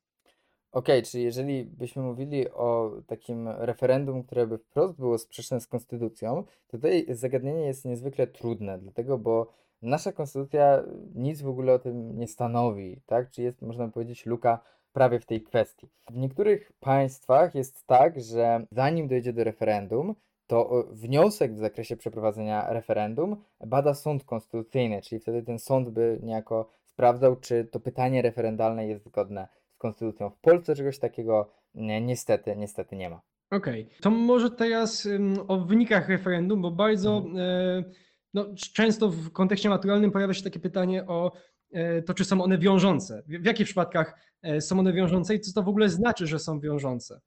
Okej, 0.71 1.03
czyli 1.03 1.23
jeżeli 1.23 1.65
byśmy 1.65 2.01
mówili 2.01 2.49
o 2.49 2.91
takim 3.07 3.47
referendum, 3.47 4.23
które 4.23 4.47
by 4.47 4.57
wprost 4.57 4.97
było 4.97 5.17
sprzeczne 5.17 5.61
z 5.61 5.67
konstytucją, 5.67 6.43
to 6.67 6.77
tutaj 6.77 7.05
zagadnienie 7.09 7.65
jest 7.65 7.85
niezwykle 7.85 8.27
trudne, 8.27 8.79
dlatego 8.79 9.17
bo 9.17 9.53
nasza 9.81 10.11
konstytucja 10.11 10.83
nic 11.15 11.41
w 11.41 11.47
ogóle 11.47 11.73
o 11.73 11.79
tym 11.79 12.17
nie 12.19 12.27
stanowi, 12.27 13.01
tak? 13.05 13.29
Czy 13.29 13.41
jest, 13.41 13.61
można 13.61 13.87
powiedzieć, 13.87 14.25
luka 14.25 14.59
prawie 14.93 15.19
w 15.19 15.25
tej 15.25 15.41
kwestii. 15.41 15.89
W 16.09 16.15
niektórych 16.17 16.71
państwach 16.79 17.55
jest 17.55 17.87
tak, 17.87 18.19
że 18.21 18.65
zanim 18.71 19.07
dojdzie 19.07 19.33
do 19.33 19.43
referendum, 19.43 20.15
to 20.47 20.79
e, 20.79 20.93
wniosek 20.93 21.53
w 21.53 21.57
zakresie 21.57 21.97
przeprowadzenia 21.97 22.73
referendum 22.73 23.43
bada 23.67 23.93
sąd 23.93 24.23
konstytucyjny, 24.23 25.01
czyli 25.01 25.21
wtedy 25.21 25.43
ten 25.43 25.59
sąd 25.59 25.89
by 25.89 26.19
niejako 26.23 26.69
sprawdzał, 26.85 27.35
czy 27.35 27.65
to 27.65 27.79
pytanie 27.79 28.21
referendalne 28.21 28.87
jest 28.87 29.05
zgodne 29.05 29.47
z 29.75 29.77
konstytucją. 29.77 30.29
W 30.29 30.39
Polsce 30.39 30.75
czegoś 30.75 30.99
takiego 30.99 31.49
nie, 31.75 32.01
niestety, 32.01 32.55
niestety 32.55 32.95
nie 32.95 33.09
ma. 33.09 33.21
Okej, 33.51 33.89
to 34.01 34.09
może 34.09 34.51
teraz 34.51 35.05
ym, 35.05 35.33
o 35.47 35.57
wynikach 35.57 36.09
referendum, 36.09 36.61
bo 36.61 36.71
bardzo 36.71 37.17
Mhm. 37.17 37.37
e, 37.37 37.83
no, 38.33 38.45
często 38.73 39.09
w 39.09 39.31
kontekście 39.31 39.69
maturalnym 39.69 40.11
pojawia 40.11 40.33
się 40.33 40.43
takie 40.43 40.59
pytanie 40.59 41.05
o 41.07 41.31
e, 41.71 42.01
to, 42.01 42.13
czy 42.13 42.25
są 42.25 42.43
one 42.43 42.57
wiążące. 42.57 43.23
W, 43.27 43.45
jakich 43.45 43.65
przypadkach 43.65 44.15
e, 44.41 44.61
są 44.61 44.79
one 44.79 44.93
wiążące 44.93 45.35
i 45.35 45.39
co 45.39 45.53
to 45.53 45.63
w 45.63 45.69
ogóle 45.69 45.89
znaczy, 45.89 46.27
że 46.27 46.39
są 46.39 46.59
wiążące? 46.59 47.21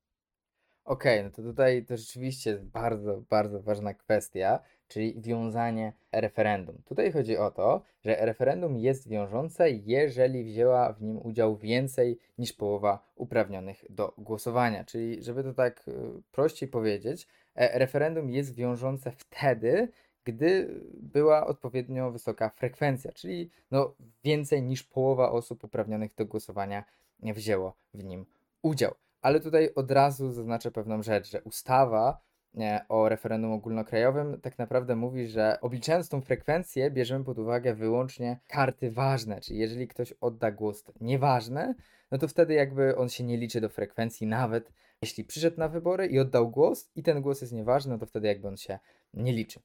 Okej, 0.85 1.25
no 1.25 1.30
to 1.30 1.42
tutaj 1.42 1.85
to 1.85 1.97
rzeczywiście 1.97 2.59
bardzo, 2.59 3.23
bardzo 3.30 3.62
ważna 3.62 3.94
kwestia, 3.94 4.61
czyli 4.88 5.21
wiązanie 5.21 5.92
referendum. 6.12 6.82
Tutaj 6.85 7.12
chodzi 7.12 7.37
o 7.37 7.50
to, 7.50 7.82
że 8.04 8.16
referendum 8.26 8.78
jest 8.78 9.09
wiążące, 9.09 9.71
jeżeli 9.71 10.44
wzięła 10.44 10.92
w 10.92 11.02
nim 11.02 11.18
udział 11.18 11.56
więcej 11.56 12.18
niż 12.38 12.52
połowa 12.52 13.12
uprawnionych 13.14 13.85
do 13.90 14.14
głosowania. 14.18 14.85
Czyli, 14.85 15.23
żeby 15.23 15.42
to 15.42 15.54
tak 15.54 15.88
y, 15.88 15.92
prościej 16.32 16.68
powiedzieć, 16.68 17.28
e, 17.54 17.78
referendum 17.78 18.30
jest 18.30 18.54
wiążące 18.54 19.12
wtedy, 19.12 19.88
gdy 20.25 20.81
była 20.93 21.47
odpowiednio 21.47 22.11
wysoka 22.11 22.50
frekwencja, 22.50 23.12
czyli 23.12 23.50
no 23.71 23.95
więcej 24.25 24.62
niż 24.62 24.83
połowa 24.83 25.31
osób 25.31 25.64
uprawnionych 25.64 26.14
do 26.14 26.26
głosowania 26.26 26.85
wzięło 27.23 27.75
w 27.95 28.05
nim 28.05 28.26
udział. 28.62 28.95
Ale 29.23 29.41
tutaj 29.41 29.71
od 29.75 29.91
razu 29.91 30.31
zaznaczę 30.31 30.71
pewną 30.71 31.02
rzecz, 31.02 31.31
że 31.31 31.43
ustawa 31.43 32.21
e, 32.59 32.85
o 32.88 33.09
referendum 33.09 33.52
ogólnokrajowym 33.52 34.41
tak 34.41 34.59
naprawdę 34.59 34.97
mówi, 34.97 35.29
że 35.29 35.59
obliczając 35.61 36.09
tą 36.09 36.21
frekwencję, 36.21 36.91
bierzemy 36.91 37.25
pod 37.25 37.38
uwagę 37.38 37.75
wyłącznie 37.75 38.41
karty 38.49 38.91
ważne, 38.91 39.41
czyli 39.41 39.59
jeżeli 39.59 39.88
ktoś 39.88 40.12
odda 40.21 40.50
głos 40.50 40.85
nieważny, 41.00 41.75
no 42.11 42.19
to 42.19 42.29
wtedy 42.29 42.55
jakby 42.55 42.97
on 42.97 43.09
się 43.09 43.25
nie 43.25 43.37
liczy 43.37 43.61
do 43.61 43.69
frekwencji, 43.69 44.26
nawet 44.26 44.73
jeśli 45.02 45.25
przyszedł 45.25 45.59
na 45.59 45.69
wybory 45.69 46.07
i 46.07 46.19
oddał 46.19 46.50
głos 46.50 46.91
i 46.97 47.02
ten 47.02 47.23
głos 47.23 47.41
jest 47.41 47.52
nieważny, 47.52 47.93
no 47.93 47.99
to 47.99 48.07
wtedy 48.07 48.29
jakby 48.29 48.49
on 48.49 48.57
się 48.57 48.79
nie 49.14 49.33
liczy. 49.33 49.61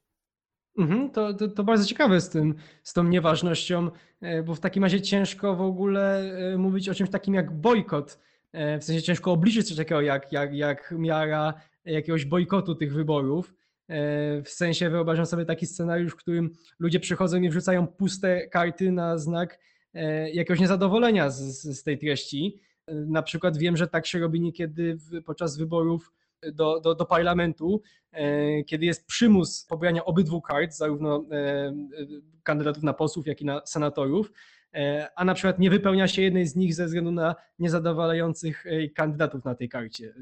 Mhm, 0.78 1.10
to, 1.10 1.34
to, 1.34 1.48
to 1.48 1.64
bardzo 1.64 1.84
ciekawe 1.84 2.20
z 2.20 2.28
tym, 2.28 2.54
z 2.82 2.92
tą 2.92 3.04
nieważnością, 3.04 3.90
e, 4.20 4.42
bo 4.42 4.54
w 4.54 4.60
takim 4.60 4.82
razie 4.82 5.00
ciężko 5.00 5.56
w 5.56 5.60
ogóle 5.60 6.32
e, 6.52 6.58
mówić 6.58 6.88
o 6.88 6.94
czymś 6.94 7.10
takim 7.10 7.34
jak 7.34 7.60
bojkot. 7.60 8.18
E, 8.52 8.78
w 8.78 8.84
sensie 8.84 9.02
ciężko 9.02 9.32
obliczyć 9.32 9.68
coś 9.68 9.76
takiego 9.76 10.00
jak, 10.00 10.32
jak, 10.32 10.54
jak 10.54 10.94
miara 10.98 11.54
jakiegoś 11.84 12.24
bojkotu 12.24 12.74
tych 12.74 12.92
wyborów. 12.92 13.54
W 14.44 14.48
sensie 14.48 14.90
wyobrażam 14.90 15.26
sobie 15.26 15.44
taki 15.44 15.66
scenariusz, 15.66 16.12
w 16.12 16.16
którym 16.16 16.50
ludzie 16.78 17.00
przychodzą 17.00 17.40
i 17.40 17.48
wrzucają 17.48 17.86
puste 17.86 18.48
karty 18.48 18.92
na 18.92 19.18
znak 19.18 19.58
jakiegoś 20.32 20.60
niezadowolenia 20.60 21.30
z, 21.30 21.62
z 21.62 21.82
tej 21.82 21.98
treści. 21.98 22.60
Na 22.88 23.22
przykład 23.22 23.56
wiem, 23.56 23.76
że 23.76 23.86
tak 23.86 24.06
się 24.06 24.18
robi 24.18 24.40
niekiedy 24.40 24.98
podczas 25.26 25.56
wyborów 25.56 26.12
do, 26.52 26.80
do, 26.80 26.94
do 26.94 27.06
parlamentu, 27.06 27.82
e, 28.12 28.64
kiedy 28.64 28.86
jest 28.86 29.06
przymus 29.06 29.64
pobrania 29.64 30.04
obydwu 30.04 30.40
kart, 30.40 30.74
zarówno 30.74 31.24
e, 31.32 31.74
kandydatów 32.42 32.82
na 32.82 32.92
posłów, 32.92 33.26
jak 33.26 33.40
i 33.40 33.44
na 33.44 33.66
senatorów, 33.66 34.32
e, 34.74 35.08
a 35.16 35.24
na 35.24 35.34
przykład 35.34 35.58
nie 35.58 35.70
wypełnia 35.70 36.08
się 36.08 36.22
jednej 36.22 36.46
z 36.46 36.56
nich 36.56 36.74
ze 36.74 36.86
względu 36.86 37.12
na 37.12 37.34
niezadowalających 37.58 38.64
kandydatów 38.94 39.44
na 39.44 39.54
tej 39.54 39.68
karcie. 39.68 40.14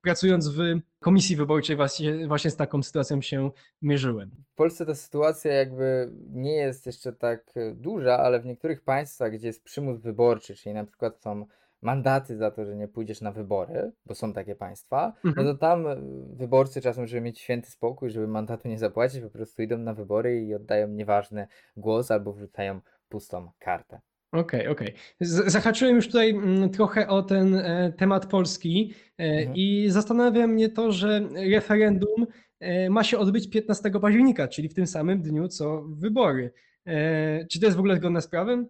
Pracując 0.00 0.48
w 0.48 0.60
komisji 1.00 1.36
wyborczej 1.36 1.76
właśnie, 1.76 2.28
właśnie 2.28 2.50
z 2.50 2.56
taką 2.56 2.82
sytuacją 2.82 3.22
się 3.22 3.50
mierzyłem. 3.82 4.30
W 4.52 4.54
Polsce 4.54 4.86
ta 4.86 4.94
sytuacja 4.94 5.52
jakby 5.52 6.12
nie 6.30 6.56
jest 6.56 6.86
jeszcze 6.86 7.12
tak 7.12 7.54
duża, 7.74 8.18
ale 8.18 8.40
w 8.40 8.46
niektórych 8.46 8.80
państwach, 8.82 9.32
gdzie 9.32 9.46
jest 9.46 9.64
przymus 9.64 10.00
wyborczy, 10.00 10.54
czyli 10.54 10.74
na 10.74 10.84
przykład 10.84 11.22
są 11.22 11.46
mandaty 11.82 12.36
za 12.36 12.50
to, 12.50 12.64
że 12.64 12.76
nie 12.76 12.88
pójdziesz 12.88 13.20
na 13.20 13.32
wybory, 13.32 13.92
bo 14.06 14.14
są 14.14 14.32
takie 14.32 14.54
państwa, 14.54 15.12
no 15.24 15.30
Mhm. 15.30 15.46
to 15.46 15.54
tam 15.54 15.86
e, 15.86 15.96
wyborcy 16.36 16.80
czasem, 16.80 17.06
żeby 17.06 17.20
mieć 17.22 17.38
święty 17.40 17.70
spokój, 17.70 18.10
żeby 18.10 18.28
mandatu 18.28 18.68
nie 18.68 18.78
zapłacić, 18.78 19.20
po 19.22 19.30
prostu 19.30 19.62
idą 19.62 19.78
na 19.78 19.94
wybory 19.94 20.42
i 20.44 20.54
oddają 20.54 20.88
nieważny 20.88 21.46
głos 21.76 22.10
albo 22.10 22.32
wrzucają 22.32 22.80
pustą 23.08 23.50
kartę. 23.58 24.00
Okej, 24.32 24.68
okej. 24.68 24.94
Z- 25.20 25.52
Zahaczyłem 25.52 25.96
już 25.96 26.06
tutaj 26.06 26.30
mm, 26.30 26.70
trochę 26.70 27.08
o 27.08 27.22
ten 27.22 27.54
e, 27.54 27.92
temat 27.98 28.26
Polski 28.26 28.94
e, 29.18 29.22
Mhm. 29.24 29.56
i 29.56 29.86
zastanawia 29.90 30.46
mnie 30.46 30.68
to, 30.68 30.92
że 30.92 31.28
referendum 31.50 32.26
ma 32.90 33.04
się 33.04 33.18
odbyć 33.18 33.50
15 33.50 33.90
października, 33.90 34.48
czyli 34.48 34.68
w 34.68 34.74
tym 34.74 34.86
samym 34.86 35.22
dniu 35.22 35.48
co 35.48 35.82
wybory. 35.88 36.52
Czy 37.50 37.60
to 37.60 37.66
jest 37.66 37.76
w 37.76 37.80
ogóle 37.80 37.96
zgodne 37.96 38.22
z 38.22 38.28
prawem? 38.28 38.68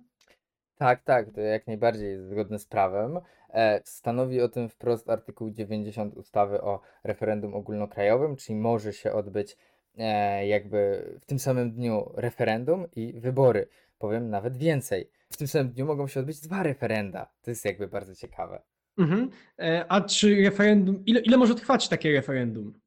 Tak, 0.81 1.03
tak, 1.03 1.33
to 1.33 1.41
jak 1.41 1.67
najbardziej 1.67 2.11
jest 2.11 2.29
zgodne 2.29 2.59
z 2.59 2.67
prawem. 2.67 3.21
E, 3.51 3.81
stanowi 3.85 4.41
o 4.41 4.49
tym 4.49 4.69
wprost 4.69 5.11
artykuł 5.11 5.51
90 5.51 6.15
ustawy 6.15 6.61
o 6.61 6.81
referendum 7.05 7.55
ogólnokrajowym, 7.55 8.37
czyli 8.37 8.59
może 8.59 8.93
się 8.93 9.13
odbyć 9.13 9.57
e, 9.99 10.47
jakby 10.47 11.05
w 11.21 11.27
tym 11.27 11.39
samym 11.39 11.73
dniu 11.73 12.13
referendum 12.15 12.87
i 12.97 13.13
wybory. 13.21 13.69
Powiem 13.99 14.31
nawet 14.31 14.57
więcej. 14.57 15.11
W 15.33 15.37
tym 15.37 15.49
samym 15.49 15.73
dniu 15.73 15.87
mogą 15.87 16.09
się 16.09 16.21
odbyć 16.21 16.41
dwa 16.41 16.63
referenda. 16.63 17.31
To 17.43 17.51
jest 17.51 17.65
jakby 17.65 17.89
bardzo 17.89 18.15
ciekawe. 18.15 18.63
Mhm. 18.99 19.31
E, 19.59 19.85
A 19.89 20.01
czy 20.01 20.43
referendum, 20.43 21.03
ile, 21.07 21.21
ile 21.21 21.37
może 21.37 21.55
trwać 21.55 21.89
takie 21.89 22.13
referendum? 22.13 22.81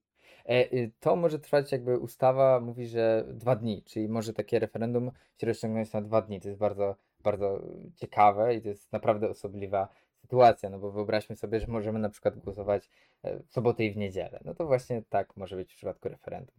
E, 0.46 0.74
y, 0.74 0.92
to 1.00 1.16
może 1.16 1.40
trwać 1.40 1.72
jakby 1.72 1.98
ustawa 1.98 2.60
mówi, 2.60 2.88
że 2.88 3.26
dwa 3.34 3.56
dni, 3.56 3.84
czyli 3.86 4.10
może 4.10 4.34
takie 4.34 4.60
referendum 4.60 5.12
się 5.38 5.48
rozciągnąć 5.48 5.94
na 5.94 6.02
dwa 6.02 6.22
dni. 6.22 6.42
To 6.42 6.48
jest 6.48 6.60
bardzo, 6.60 6.96
bardzo 7.24 7.62
ciekawe 7.96 8.56
i 8.56 8.62
to 8.62 8.70
jest 8.70 8.92
naprawdę 8.92 9.30
osobliwa 9.30 9.88
sytuacja, 10.24 10.70
no 10.70 10.80
bo 10.80 10.92
wyobraźmy 10.92 11.36
sobie, 11.36 11.60
że 11.60 11.68
możemy 11.68 12.00
na 12.00 12.10
przykład 12.10 12.38
głosować 12.38 12.90
e, 13.24 13.40
w 13.44 13.52
sobotę 13.52 13.86
i 13.86 13.92
w 13.92 13.98
niedzielę. 13.98 14.40
No 14.46 14.56
to 14.56 14.66
właśnie 14.66 15.04
tak 15.10 15.38
może 15.38 15.56
być 15.56 15.74
w 15.74 15.76
przypadku 15.76 16.10
referendum. 16.10 16.56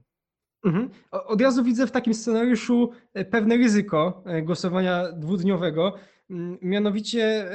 Mhm. 0.65 0.91
Od 1.11 1.41
razu 1.41 1.65
widzę 1.65 1.87
w 1.87 1.91
takim 1.91 2.15
scenariuszu 2.15 2.91
e, 3.15 3.25
pewne 3.25 3.57
ryzyko 3.57 4.23
e, 4.27 4.43
głosowania 4.43 5.13
dwudniowego. 5.13 5.95
Mm, 6.31 6.59
Mianowicie, 6.63 7.51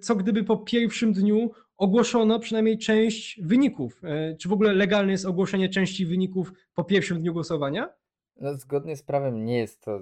co 0.00 0.16
gdyby 0.16 0.44
po 0.44 0.56
pierwszym 0.56 1.12
dniu 1.12 1.50
ogłoszono 1.76 2.38
przynajmniej 2.38 2.78
część 2.78 3.40
wyników? 3.42 4.02
Czy 4.38 4.48
w 4.48 4.52
ogóle 4.52 4.72
legalne 4.72 5.12
jest 5.12 5.26
ogłoszenie 5.26 5.68
części 5.68 6.06
wyników 6.06 6.52
po 6.74 6.84
pierwszym 6.84 7.20
dniu 7.20 7.32
głosowania? 7.32 7.92
No, 8.36 8.54
zgodnie 8.54 8.96
z 8.96 9.02
prawem 9.02 9.44
nie 9.44 9.58
jest 9.58 9.84
to 9.84 10.00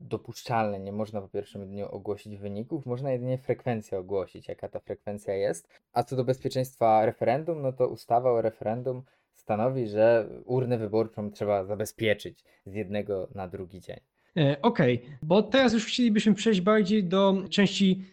dopuszczalne. 0.00 0.80
Nie 0.80 0.92
można 0.92 1.20
po 1.20 1.28
pierwszym 1.28 1.66
dniu 1.66 1.86
ogłosić 1.88 2.36
wyników, 2.36 2.86
można 2.86 3.12
jedynie 3.12 3.38
frekwencję 3.38 3.98
ogłosić, 3.98 4.48
jaka 4.48 4.68
ta 4.68 4.80
frekwencja 4.80 5.34
jest. 5.34 5.68
A 5.92 6.02
co 6.02 6.16
do 6.16 6.24
bezpieczeństwa 6.24 7.06
referendum, 7.06 7.62
no 7.62 7.72
to 7.72 7.88
ustawa 7.88 8.30
o 8.30 8.42
referendum 8.42 9.02
stanowi, 9.34 9.86
że 9.86 10.28
urnę 10.44 10.78
wyborczą 10.78 11.30
trzeba 11.30 11.64
zabezpieczyć 11.64 12.44
z 12.66 12.74
jednego 12.74 13.28
na 13.34 13.48
drugi 13.48 13.80
dzień. 13.80 14.00
E, 14.36 14.62
Okej, 14.62 15.02
bo 15.22 15.42
teraz 15.42 15.72
już 15.72 15.86
chcielibyśmy 15.86 16.34
przejść 16.34 16.60
bardziej 16.60 17.04
do 17.04 17.34
części 17.50 18.04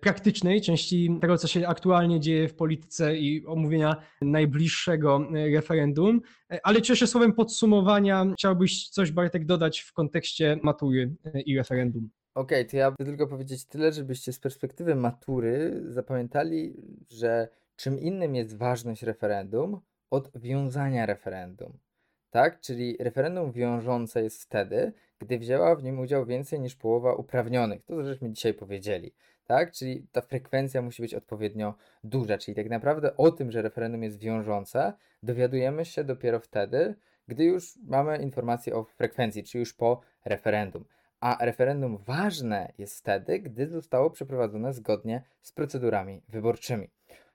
praktycznej, 0.00 0.60
części 0.60 1.18
tego, 1.20 1.38
co 1.38 1.48
się 1.48 1.68
aktualnie 1.68 2.20
dzieje 2.20 2.48
w 2.48 2.54
polityce 2.54 3.16
i 3.16 3.46
omówienia 3.46 3.96
najbliższego 4.22 5.28
e, 5.34 5.50
referendum. 5.50 6.20
E, 6.52 6.60
Ale 6.66 6.78
jeszcze 6.78 7.06
słowem 7.06 7.32
podsumowania 7.32 8.26
chciałbyś 8.38 8.88
coś, 8.88 9.12
Bartek, 9.12 9.44
dodać 9.44 9.80
w 9.80 9.92
kontekście 9.92 10.58
matury 10.62 11.14
e, 11.24 11.40
i 11.40 11.56
referendum? 11.56 12.10
Okej, 12.34 12.66
to 12.66 12.76
ja 12.76 12.92
chcę 12.92 13.04
tylko 13.04 13.26
powiedzieć 13.26 13.66
tyle, 13.66 13.92
żebyście 13.92 14.32
z 14.32 14.38
perspektywy 14.38 14.94
matury 14.94 15.82
zapamiętali, 15.88 16.74
że 17.10 17.48
czym 17.76 18.00
innym 18.00 18.34
jest 18.34 18.56
ważność 18.56 19.02
referendum 19.02 19.80
od 20.10 20.30
wiązania 20.34 21.06
referendum. 21.06 21.78
Tak? 22.30 22.60
Czyli 22.60 22.96
referendum 23.00 23.52
wiążące 23.52 24.22
jest 24.22 24.42
wtedy, 24.42 24.92
gdy 25.18 25.38
wzięła 25.38 25.76
w 25.76 25.82
nim 25.82 25.98
udział 25.98 26.26
więcej 26.26 26.60
niż 26.60 26.76
połowa 26.76 27.14
uprawnionych. 27.14 27.84
To, 27.84 28.04
żeśmy 28.04 28.32
dzisiaj 28.32 28.54
powiedzieli. 28.54 29.14
Tak? 29.46 29.72
Czyli 29.72 30.06
ta 30.12 30.20
frekwencja 30.20 30.82
musi 30.82 31.02
być 31.02 31.14
odpowiednio 31.14 31.74
duża. 32.04 32.38
Czyli 32.38 32.54
tak 32.54 32.70
naprawdę 32.70 33.16
o 33.16 33.30
tym, 33.30 33.50
że 33.50 33.62
referendum 33.62 34.02
jest 34.02 34.18
wiążące, 34.18 34.92
dowiadujemy 35.22 35.84
się 35.84 36.04
dopiero 36.04 36.40
wtedy, 36.40 36.94
gdy 37.28 37.44
już 37.44 37.78
mamy 37.86 38.18
informację 38.18 38.76
o 38.76 38.84
frekwencji, 38.84 39.44
czyli 39.44 39.60
już 39.60 39.74
po 39.74 40.00
referendum. 40.24 40.84
A 41.20 41.44
referendum 41.44 41.98
ważne 41.98 42.72
jest 42.78 42.98
wtedy, 42.98 43.40
gdy 43.40 43.68
zostało 43.68 44.10
przeprowadzone 44.10 44.72
zgodnie 44.72 45.22
z 45.42 45.52
procedurami 45.52 46.22
wyborczymi. 46.28 46.90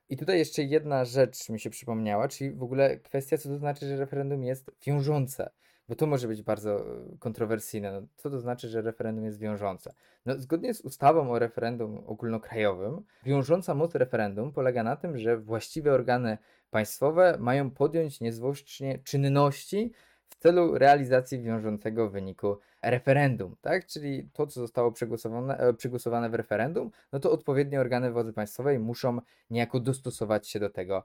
I 0.10 0.18
tutaj 0.18 0.38
jeszcze 0.38 0.64
jedna 0.64 1.06
rzecz 1.06 1.50
mi 1.50 1.60
się 1.60 1.70
przypomniała, 1.70 2.28
czyli 2.28 2.52
w 2.52 2.64
ogóle 2.64 2.98
kwestia, 2.98 3.38
co 3.38 3.50
to 3.50 3.58
znaczy, 3.58 3.88
że 3.88 3.98
referendum 3.98 4.44
jest 4.44 4.72
wiążące. 4.86 5.50
Bo 5.90 5.96
to 5.96 6.08
może 6.08 6.28
być 6.28 6.42
bardzo 6.44 6.80
e, 6.80 7.18
kontrowersyjne. 7.20 7.92
No, 7.92 8.08
co 8.18 8.30
to 8.30 8.40
znaczy, 8.40 8.70
że 8.70 8.82
referendum 8.82 9.26
jest 9.26 9.40
wiążące? 9.40 9.94
No, 10.26 10.40
zgodnie 10.40 10.74
z 10.74 10.82
ustawą 10.82 11.32
o 11.32 11.40
referendum 11.40 12.04
ogólnokrajowym, 12.06 13.02
wiążąca 13.24 13.76
moc 13.76 13.96
referendum 13.96 14.52
polega 14.54 14.84
na 14.84 14.96
tym, 14.96 15.18
że 15.18 15.38
właściwe 15.38 15.94
organy 15.94 16.38
państwowe 16.72 17.38
mają 17.40 17.72
podjąć 17.72 18.22
niezwłocznie 18.22 19.00
czynności 19.04 19.92
w 20.30 20.36
celu 20.36 20.78
realizacji 20.78 21.42
wiążącego 21.42 22.10
wyniku 22.10 22.58
referendum, 22.82 23.56
tak? 23.62 23.86
Czyli 23.86 24.30
to, 24.34 24.48
co 24.48 24.60
zostało 24.60 24.92
przegłosowane, 24.92 25.58
e, 25.58 25.74
przegłosowane 25.74 26.30
w 26.30 26.34
referendum, 26.34 26.92
no 27.12 27.20
to 27.20 27.32
odpowiednie 27.32 27.80
organy 27.80 28.12
władzy 28.12 28.34
państwowej 28.34 28.80
muszą 28.80 29.20
niejako 29.50 29.80
dostosować 29.80 30.48
się 30.48 30.60
do 30.60 30.70
tego 30.70 31.04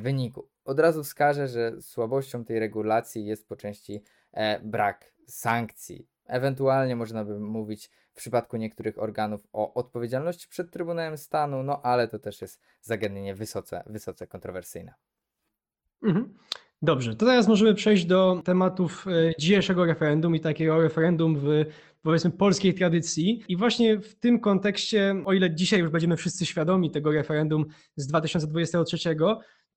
wyniku. 0.00 0.48
Od 0.64 0.80
razu 0.80 1.04
wskażę, 1.04 1.48
że 1.48 1.82
słabością 1.82 2.44
tej 2.44 2.58
regulacji 2.58 3.26
jest 3.26 3.48
po 3.48 3.56
części 3.56 4.02
brak 4.62 5.12
sankcji. 5.26 6.08
Ewentualnie 6.26 6.96
można 6.96 7.24
by 7.24 7.40
mówić 7.40 7.90
w 8.12 8.16
przypadku 8.16 8.56
niektórych 8.56 9.02
organów 9.02 9.40
o 9.52 9.74
odpowiedzialności 9.74 10.48
przed 10.48 10.70
Trybunałem 10.70 11.18
Stanu, 11.18 11.62
no 11.62 11.82
ale 11.82 12.08
to 12.08 12.18
też 12.18 12.40
jest 12.40 12.60
zagadnienie 12.80 13.34
wysoce, 13.34 13.82
wysoce 13.86 14.26
kontrowersyjne. 14.26 14.94
Mhm. 16.02 16.34
Dobrze, 16.82 17.16
to 17.16 17.26
teraz 17.26 17.48
możemy 17.48 17.74
przejść 17.74 18.04
do 18.04 18.42
tematów 18.44 19.06
e, 19.06 19.32
dzisiejszego 19.38 19.84
referendum 19.84 20.36
i 20.36 20.40
takiego 20.40 20.82
referendum 20.82 21.36
w 21.38 21.64
powiedzmy 22.02 22.30
polskiej 22.30 22.74
tradycji. 22.74 23.44
I 23.48 23.56
właśnie 23.56 23.98
w 23.98 24.14
tym 24.14 24.40
kontekście, 24.40 25.22
o 25.24 25.32
ile 25.32 25.54
dzisiaj 25.54 25.80
już 25.80 25.90
będziemy 25.90 26.16
wszyscy 26.16 26.46
świadomi 26.46 26.90
tego 26.90 27.12
referendum 27.12 27.66
z 27.96 28.06
2023, 28.06 29.16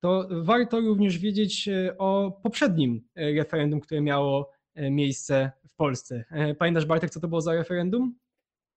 to 0.00 0.28
warto 0.42 0.80
również 0.80 1.18
wiedzieć 1.18 1.68
e, 1.68 1.98
o 1.98 2.40
poprzednim 2.42 3.02
e, 3.14 3.32
referendum, 3.32 3.80
które 3.80 4.00
miało 4.00 4.50
e, 4.74 4.90
miejsce 4.90 5.52
w 5.68 5.74
Polsce. 5.74 6.24
Pamiętasz 6.58 6.86
Bartek, 6.86 7.10
co 7.10 7.20
to 7.20 7.28
było 7.28 7.40
za 7.40 7.54
referendum? 7.54 8.14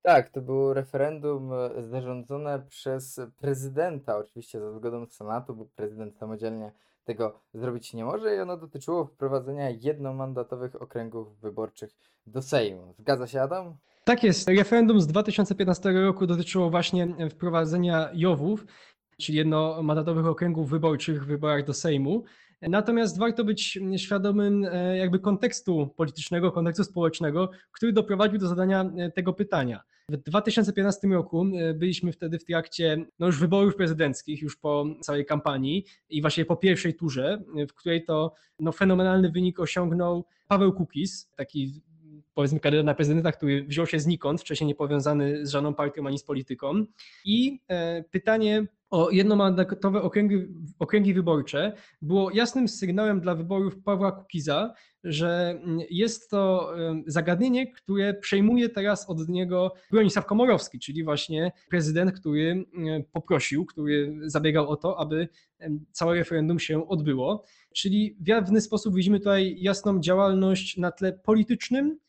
Tak, 0.02 0.30
to 0.30 0.42
było 0.42 0.74
referendum 0.74 1.52
zarządzone 1.80 2.66
przez 2.70 3.22
prezydenta, 3.38 4.18
oczywiście 4.18 4.60
za 4.60 4.74
zgodą 4.74 5.06
Senatu, 5.06 5.56
bo 5.56 5.66
prezydent 5.76 6.18
samodzielnie 6.18 6.72
tego 7.04 7.40
zrobić 7.54 7.94
nie 7.94 8.06
może 8.06 8.36
i 8.36 8.40
ono 8.40 8.58
dotyczyło 8.58 9.06
wprowadzenia 9.06 9.70
jednomandatowych 9.70 10.82
okręgów 10.82 11.40
wyborczych 11.40 11.90
do 12.28 12.42
Sejmu. 12.42 12.94
Zgadza 12.98 13.28
się 13.28 13.42
Adam? 13.42 13.78
Tak 14.04 14.24
jest. 14.24 14.48
Referendum 14.48 15.02
z 15.02 15.08
2015 15.08 15.92
roku 15.92 16.28
dotyczyło 16.28 16.70
właśnie 16.70 17.08
wprowadzenia 17.30 18.10
JOW-ów, 18.14 18.66
czyli 19.18 19.38
jednomandatowych 19.38 20.26
okręgów 20.26 20.70
wyborczych 20.70 21.24
w 21.24 21.28
wyborach 21.28 21.66
do 21.66 21.74
Sejmu. 21.74 22.24
Natomiast 22.62 23.20
warto 23.20 23.44
być 23.44 23.80
świadomym 23.98 24.66
e, 24.66 24.98
jakby 24.98 25.20
kontekstu 25.20 25.88
politycznego, 25.96 26.52
kontekstu 26.52 26.84
społecznego, 26.84 27.50
który 27.72 27.94
doprowadził 27.94 28.40
do 28.40 28.48
zadania 28.48 28.92
e, 28.98 29.12
tego 29.12 29.34
pytania. 29.34 29.84
W 30.10 30.18
2015 30.18 31.08
roku 31.08 31.46
e, 31.46 31.74
byliśmy 31.74 32.12
wtedy 32.12 32.40
w 32.40 32.46
trakcie 32.46 33.06
no 33.20 33.26
już 33.28 33.40
wyborów 33.40 33.76
prezydenckich, 33.76 34.42
już 34.42 34.58
po 34.58 34.86
całej 35.02 35.26
kampanii 35.26 35.86
i 36.10 36.22
właśnie 36.22 36.46
po 36.46 36.56
pierwszej 36.56 36.96
turze, 36.96 37.42
w 37.70 37.74
której 37.74 38.04
to 38.04 38.34
no, 38.60 38.72
fenomenalny 38.72 39.32
wynik 39.32 39.60
osiągnął 39.60 40.26
Paweł 40.48 40.74
Kukiz, 40.74 41.30
taki 41.36 41.82
powiedzmy 42.34 42.60
kandydat 42.60 42.86
na 42.86 42.94
prezydenta, 42.94 43.32
który 43.32 43.64
wziął 43.64 43.88
się 43.88 44.00
znikąd, 44.00 44.42
wcześniej 44.42 44.68
nie 44.68 44.76
powiązany 44.76 45.46
z 45.46 45.50
żadną 45.50 45.74
partią 45.74 46.08
ani 46.08 46.20
z 46.20 46.24
polityką. 46.24 46.86
I 47.26 47.62
pytanie 48.12 48.68
o 48.90 49.10
jednomandatowe 49.12 50.02
okręgi, 50.02 50.36
okręgi 50.80 51.14
wyborcze 51.14 51.74
było 52.02 52.32
jasnym 52.32 52.68
sygnałem 52.68 53.22
dla 53.22 53.36
wyborów 53.36 53.84
Pawła 53.84 54.12
Kukiza, 54.12 54.74
że 55.04 55.62
jest 55.90 56.30
to 56.30 56.74
zagadnienie, 57.08 57.72
które 57.72 58.14
przejmuje 58.14 58.70
teraz 58.70 59.10
od 59.10 59.30
niego 59.30 59.74
Bronisław 59.92 60.26
Komorowski, 60.26 60.80
czyli 60.80 61.04
właśnie 61.04 61.52
prezydent, 61.70 62.12
który 62.12 62.66
poprosił, 63.12 63.66
który 63.66 64.16
zabiegał 64.26 64.70
o 64.70 64.76
to, 64.76 65.00
aby 65.00 65.28
całe 65.92 66.16
referendum 66.16 66.60
się 66.60 66.88
odbyło. 66.88 67.44
Czyli 67.74 68.16
w 68.20 68.26
pewny 68.26 68.62
sposób 68.62 68.96
widzimy 68.96 69.20
tutaj 69.20 69.56
jasną 69.60 70.00
działalność 70.00 70.78
na 70.78 70.92
tle 70.92 71.14
politycznym, 71.14 72.00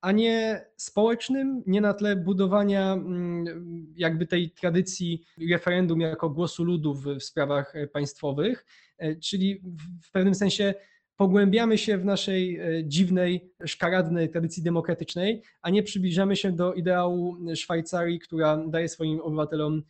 a 0.00 0.12
nie 0.12 0.66
społecznym, 0.76 1.62
nie 1.66 1.80
na 1.80 1.94
tle 1.94 2.16
budowania 2.16 2.92
mm, 2.92 3.86
jakby 3.96 4.26
tej 4.26 4.50
tradycji 4.50 5.24
referendum 5.50 6.00
jako 6.00 6.30
głosu 6.30 6.64
ludu 6.64 6.94
w, 6.94 7.20
sprawach 7.20 7.76
e, 7.76 7.86
państwowych, 7.86 8.66
e, 8.98 9.16
czyli 9.16 9.62
w 10.02 10.10
pewnym 10.10 10.34
sensie 10.34 10.74
pogłębiamy 11.16 11.78
się 11.78 11.98
w 11.98 12.04
naszej 12.04 12.58
e, 12.58 12.84
dziwnej, 12.84 13.52
szkaradnej 13.66 14.28
tradycji 14.28 14.62
demokratycznej, 14.62 15.42
a 15.62 15.70
nie 15.70 15.82
przybliżamy 15.82 16.36
się 16.36 16.52
do 16.52 16.74
ideału 16.74 17.36
Szwajcarii, 17.54 18.18
która 18.18 18.56
daje 18.56 18.88
swoim 18.88 19.20
obywatelom 19.20 19.82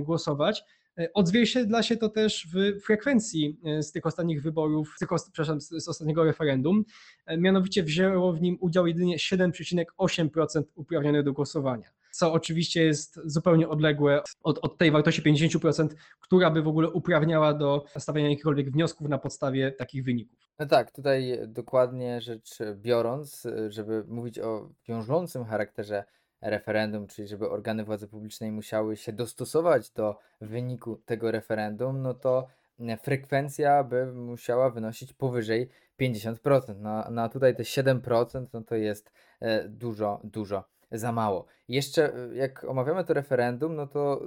głosować. 0.00 0.64
E, 0.98 1.12
odzwierciedla 1.12 1.82
się 1.82 1.96
to 1.96 2.08
też 2.08 2.48
w 2.54 2.80
frekwencji 2.84 3.60
e, 3.64 3.82
z 3.82 3.92
tych 3.92 4.06
ostatnich 4.06 4.42
wyborów, 4.42 4.94
z, 4.96 4.98
tych, 4.98 5.08
przepraszam, 5.32 5.60
z 5.60 5.88
ostatniego 5.88 6.24
referendum. 6.24 6.84
E, 7.26 7.38
mianowicie 7.38 7.82
wzięło 7.82 8.32
w 8.32 8.40
nim 8.40 8.56
udział 8.60 8.86
jedynie 8.86 9.16
7,8% 9.16 10.62
uprawnionych 10.74 11.22
do 11.22 11.32
głosowania, 11.32 11.90
co 12.10 12.32
oczywiście 12.32 12.84
jest 12.84 13.20
zupełnie 13.24 13.68
odległe 13.68 14.22
od, 14.42 14.58
od 14.58 14.78
tej 14.78 14.90
wartości 14.90 15.22
50%, 15.22 15.88
która 16.20 16.50
by 16.50 16.62
w 16.62 16.68
ogóle 16.68 16.90
uprawniała 16.90 17.54
do 17.54 17.84
stawiania 17.98 18.28
jakichkolwiek 18.28 18.70
wniosków 18.70 19.08
na 19.08 19.18
podstawie 19.18 19.72
takich 19.72 20.04
wyników. 20.04 20.38
No 20.58 20.66
tak, 20.66 20.92
tutaj 20.92 21.38
dokładnie 21.46 22.20
rzecz 22.20 22.58
biorąc, 22.74 23.46
żeby 23.68 24.04
mówić 24.08 24.38
o 24.38 24.70
wiążącym 24.88 25.44
charakterze 25.44 26.04
referendum, 26.40 27.06
czyli 27.06 27.28
żeby 27.28 27.50
organy 27.50 27.84
władzy 27.84 28.08
publicznej 28.08 28.52
musiały 28.52 28.96
się 28.96 29.12
dostosować 29.12 29.90
do 29.90 30.18
wyniku 30.40 30.96
tego 30.96 31.30
referendum, 31.30 32.02
no 32.02 32.14
to 32.14 32.46
mm, 32.80 32.98
frekwencja 32.98 33.84
by 33.84 34.06
musiała 34.06 34.70
wynosić 34.70 35.12
powyżej 35.12 35.68
50%. 36.00 36.74
No, 36.78 37.04
no 37.10 37.22
a 37.22 37.28
tutaj 37.28 37.56
te 37.56 37.62
7% 37.62 38.46
no 38.52 38.62
to 38.62 38.74
jest 38.74 39.12
e, 39.40 39.68
dużo, 39.68 40.20
dużo 40.24 40.64
za 40.92 41.12
mało. 41.12 41.46
Jeszcze 41.68 42.14
e, 42.14 42.34
jak 42.34 42.64
omawiamy 42.64 43.04
to 43.04 43.14
referendum, 43.14 43.76
no 43.76 43.86
to 43.86 44.20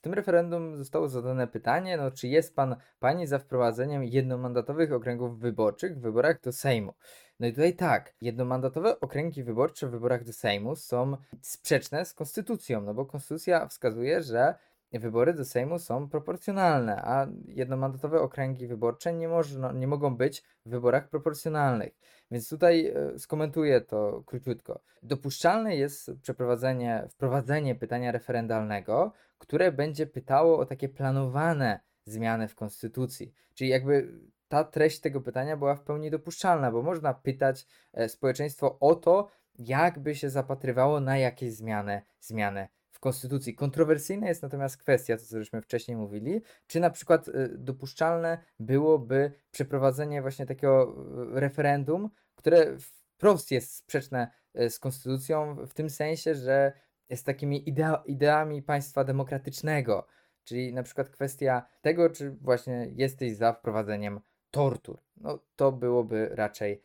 w 0.00 0.02
tym 0.02 0.14
referendum 0.14 0.78
zostało 0.78 1.08
zadane 1.08 1.46
pytanie, 1.46 1.96
no 1.96 2.10
czy 2.10 2.28
jest 2.28 2.56
pan, 2.56 2.76
pani 2.98 3.26
za 3.26 3.38
wprowadzeniem 3.38 4.04
jednomandatowych 4.04 4.92
okręgów 4.92 5.38
wyborczych 5.38 5.98
w 5.98 6.00
wyborach 6.00 6.40
do 6.40 6.52
Sejmu? 6.52 6.94
No 7.40 7.46
i 7.46 7.52
tutaj 7.52 7.76
tak, 7.76 8.14
jednomandatowe 8.20 9.00
okręgi 9.00 9.44
wyborcze 9.44 9.86
w 9.86 9.90
wyborach 9.90 10.24
do 10.24 10.32
Sejmu 10.32 10.76
są 10.76 11.16
sprzeczne 11.40 12.04
z 12.04 12.14
konstytucją, 12.14 12.80
no 12.80 12.94
bo 12.94 13.06
konstytucja 13.06 13.66
wskazuje, 13.66 14.22
że 14.22 14.54
wybory 14.92 15.34
do 15.34 15.44
Sejmu 15.44 15.78
są 15.78 16.08
proporcjonalne, 16.08 16.96
a 16.96 17.26
jednomandatowe 17.46 18.20
okręgi 18.20 18.66
wyborcze 18.66 19.12
nie, 19.12 19.28
można, 19.28 19.72
nie 19.72 19.86
mogą 19.86 20.16
być 20.16 20.42
w 20.66 20.70
wyborach 20.70 21.08
proporcjonalnych. 21.08 21.92
Więc 22.30 22.48
tutaj 22.48 22.86
e, 22.86 23.18
skomentuję 23.18 23.80
to 23.80 24.22
króciutko. 24.26 24.80
Dopuszczalne 25.02 25.76
jest 25.76 26.10
przeprowadzenie, 26.22 27.06
wprowadzenie 27.10 27.74
pytania 27.74 28.12
referendalnego, 28.12 29.12
które 29.40 29.72
będzie 29.72 30.06
pytało 30.06 30.58
o 30.58 30.66
takie 30.66 30.88
planowane 30.88 31.80
zmiany 32.04 32.48
w 32.48 32.54
konstytucji. 32.54 33.34
Czyli 33.54 33.70
jakby 33.70 34.20
ta 34.48 34.64
treść 34.64 35.00
tego 35.00 35.20
pytania 35.20 35.56
była 35.56 35.74
w 35.74 35.82
pełni 35.82 36.10
dopuszczalna, 36.10 36.70
bo 36.72 36.82
można 36.82 37.14
pytać 37.14 37.66
e, 37.92 38.08
społeczeństwo 38.08 38.78
o 38.78 38.94
to, 38.94 39.28
jakby 39.58 40.14
się 40.14 40.30
zapatrywało 40.30 41.00
na 41.00 41.18
jakieś 41.18 41.52
zmiany, 41.52 42.02
zmiany 42.20 42.68
w 42.90 43.00
konstytucji. 43.00 43.54
Kontrowersyjna 43.54 44.28
jest 44.28 44.42
natomiast 44.42 44.76
kwestia, 44.76 45.16
to 45.16 45.24
co 45.24 45.38
żeśmy 45.38 45.62
wcześniej 45.62 45.96
mówili, 45.96 46.42
czy 46.66 46.80
na 46.80 46.90
przykład 46.90 47.28
e, 47.28 47.48
dopuszczalne 47.48 48.38
byłoby 48.58 49.32
przeprowadzenie 49.50 50.22
właśnie 50.22 50.46
takiego 50.46 50.96
e, 51.36 51.40
referendum, 51.40 52.10
które 52.34 52.76
wprost 52.78 53.50
jest 53.50 53.74
sprzeczne 53.74 54.30
z 54.54 54.78
konstytucją, 54.78 55.66
w 55.66 55.74
tym 55.74 55.90
sensie, 55.90 56.34
że 56.34 56.72
jest 57.10 57.26
takimi 57.26 57.68
idea, 57.68 58.02
ideami 58.06 58.62
państwa 58.62 59.04
demokratycznego. 59.04 60.06
Czyli 60.44 60.72
na 60.72 60.82
przykład 60.82 61.10
kwestia 61.10 61.62
tego, 61.82 62.10
czy 62.10 62.30
właśnie 62.30 62.88
jesteś 62.96 63.36
za 63.36 63.52
wprowadzeniem 63.52 64.20
tortur. 64.50 64.98
No 65.16 65.38
to 65.56 65.72
byłoby 65.72 66.28
raczej, 66.32 66.80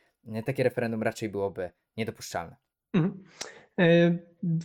takie 0.46 0.64
referendum 0.64 1.04
raczej 1.04 1.30
byłoby 1.30 1.70
niedopuszczalne. 1.98 2.56
Mhm. 2.94 3.24
E, 3.80 4.18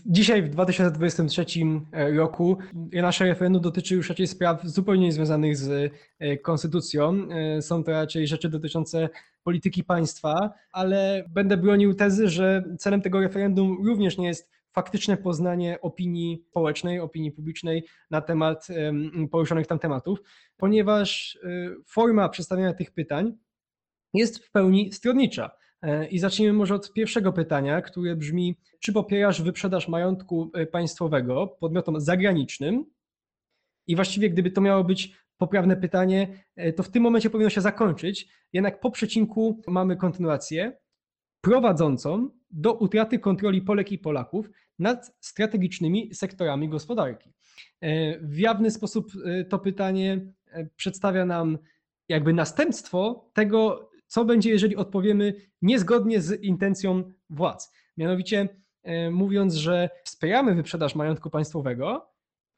dzisiaj 0.07 0.42
w 0.42 0.49
2023 0.49 1.44
e, 1.92 2.11
roku 2.11 2.59
nasze 2.92 3.25
referendum 3.25 3.62
dotyczy 3.62 3.94
już 3.94 4.09
raczej 4.09 4.27
spraw 4.27 4.64
zupełnie 4.64 5.07
niezwiązanych 5.07 5.57
z 5.57 5.92
e, 6.18 6.37
konstytucją. 6.37 7.29
Są 7.61 7.85
to 7.85 7.92
raczej 7.92 8.27
rzeczy 8.27 8.49
dotyczące 8.49 9.09
polityki 9.42 9.85
państwa, 9.85 10.53
ale 10.73 11.25
będę 11.29 11.57
bronił 11.57 11.94
tezy, 11.94 12.29
że 12.29 12.64
celem 12.79 13.03
tego 13.03 13.20
referendum 13.20 13.87
również 13.87 14.18
nie 14.18 14.27
jest 14.27 14.51
faktyczne 14.72 15.16
poznanie 15.16 15.80
opinii 15.80 16.44
społecznej, 16.50 17.00
opinii 17.00 17.33
publicznej 17.33 17.85
na 18.11 18.20
temat 18.20 18.68
poruszonych 19.30 19.66
tam 19.66 19.78
tematów, 19.78 20.18
ponieważ 20.56 21.35
y, 21.35 21.76
forma 21.87 22.28
przedstawiania 22.28 22.74
tych 22.74 22.90
pytań 22.90 23.33
jest 24.14 24.44
w 24.44 24.50
pełni 24.50 24.92
stronnicza. 24.92 25.50
E, 25.83 26.06
I 26.09 26.18
zacznijmy 26.18 26.52
może 26.52 26.74
od 26.74 26.92
pierwszego 26.92 27.33
pytania, 27.33 27.83
które 27.83 28.16
brzmi: 28.16 28.56
czy 28.80 28.92
popierasz 28.92 29.42
wyprzedaż 29.42 29.88
majątku 29.88 30.50
e, 30.54 30.66
państwowego 30.66 31.46
podmiotom 31.46 32.00
zagranicznym? 32.00 32.85
I 33.87 33.96
właściwie, 33.96 34.30
gdyby 34.30 34.50
to 34.50 34.61
miało 34.61 34.85
być 34.85 35.16
poprawne 35.37 35.76
pytanie, 35.76 36.44
e, 36.56 36.72
to 36.72 36.83
w 36.83 36.88
tym 36.88 37.02
momencie 37.02 37.30
powinno 37.30 37.50
się 37.50 37.61
zakończyć. 37.61 38.28
Jednak 38.52 38.80
po 38.80 38.90
przecinku 38.90 39.62
mamy 39.68 39.96
kontynuację 39.96 40.76
prowadzącą 41.40 42.31
do 42.50 42.74
utraty 42.74 43.18
kontroli 43.18 43.62
Polek 43.62 43.92
i 43.92 43.98
Polaków 43.98 44.50
nad 44.79 45.16
strategicznymi 45.20 46.14
sektorami 46.14 46.68
gospodarki. 46.68 47.33
E, 47.81 48.18
w 48.18 48.38
jawny 48.38 48.70
sposób 48.70 49.12
e, 49.24 49.44
to 49.44 49.59
pytanie 49.59 50.33
e, 50.50 50.66
przedstawia 50.76 51.24
nam 51.24 51.59
jakby 52.09 52.33
następstwo 52.33 53.31
tego, 53.33 53.90
co 54.07 54.24
będzie, 54.24 54.50
jeżeli 54.50 54.76
odpowiemy 54.76 55.35
niezgodnie 55.62 56.20
z 56.20 56.42
intencją 56.42 57.12
władz. 57.31 57.72
Mianowicie 57.96 58.48
mówiąc, 59.11 59.55
że 59.55 59.90
wspieramy 60.05 60.55
wyprzedaż 60.55 60.94
majątku 60.94 61.31
państwowego, 61.31 62.11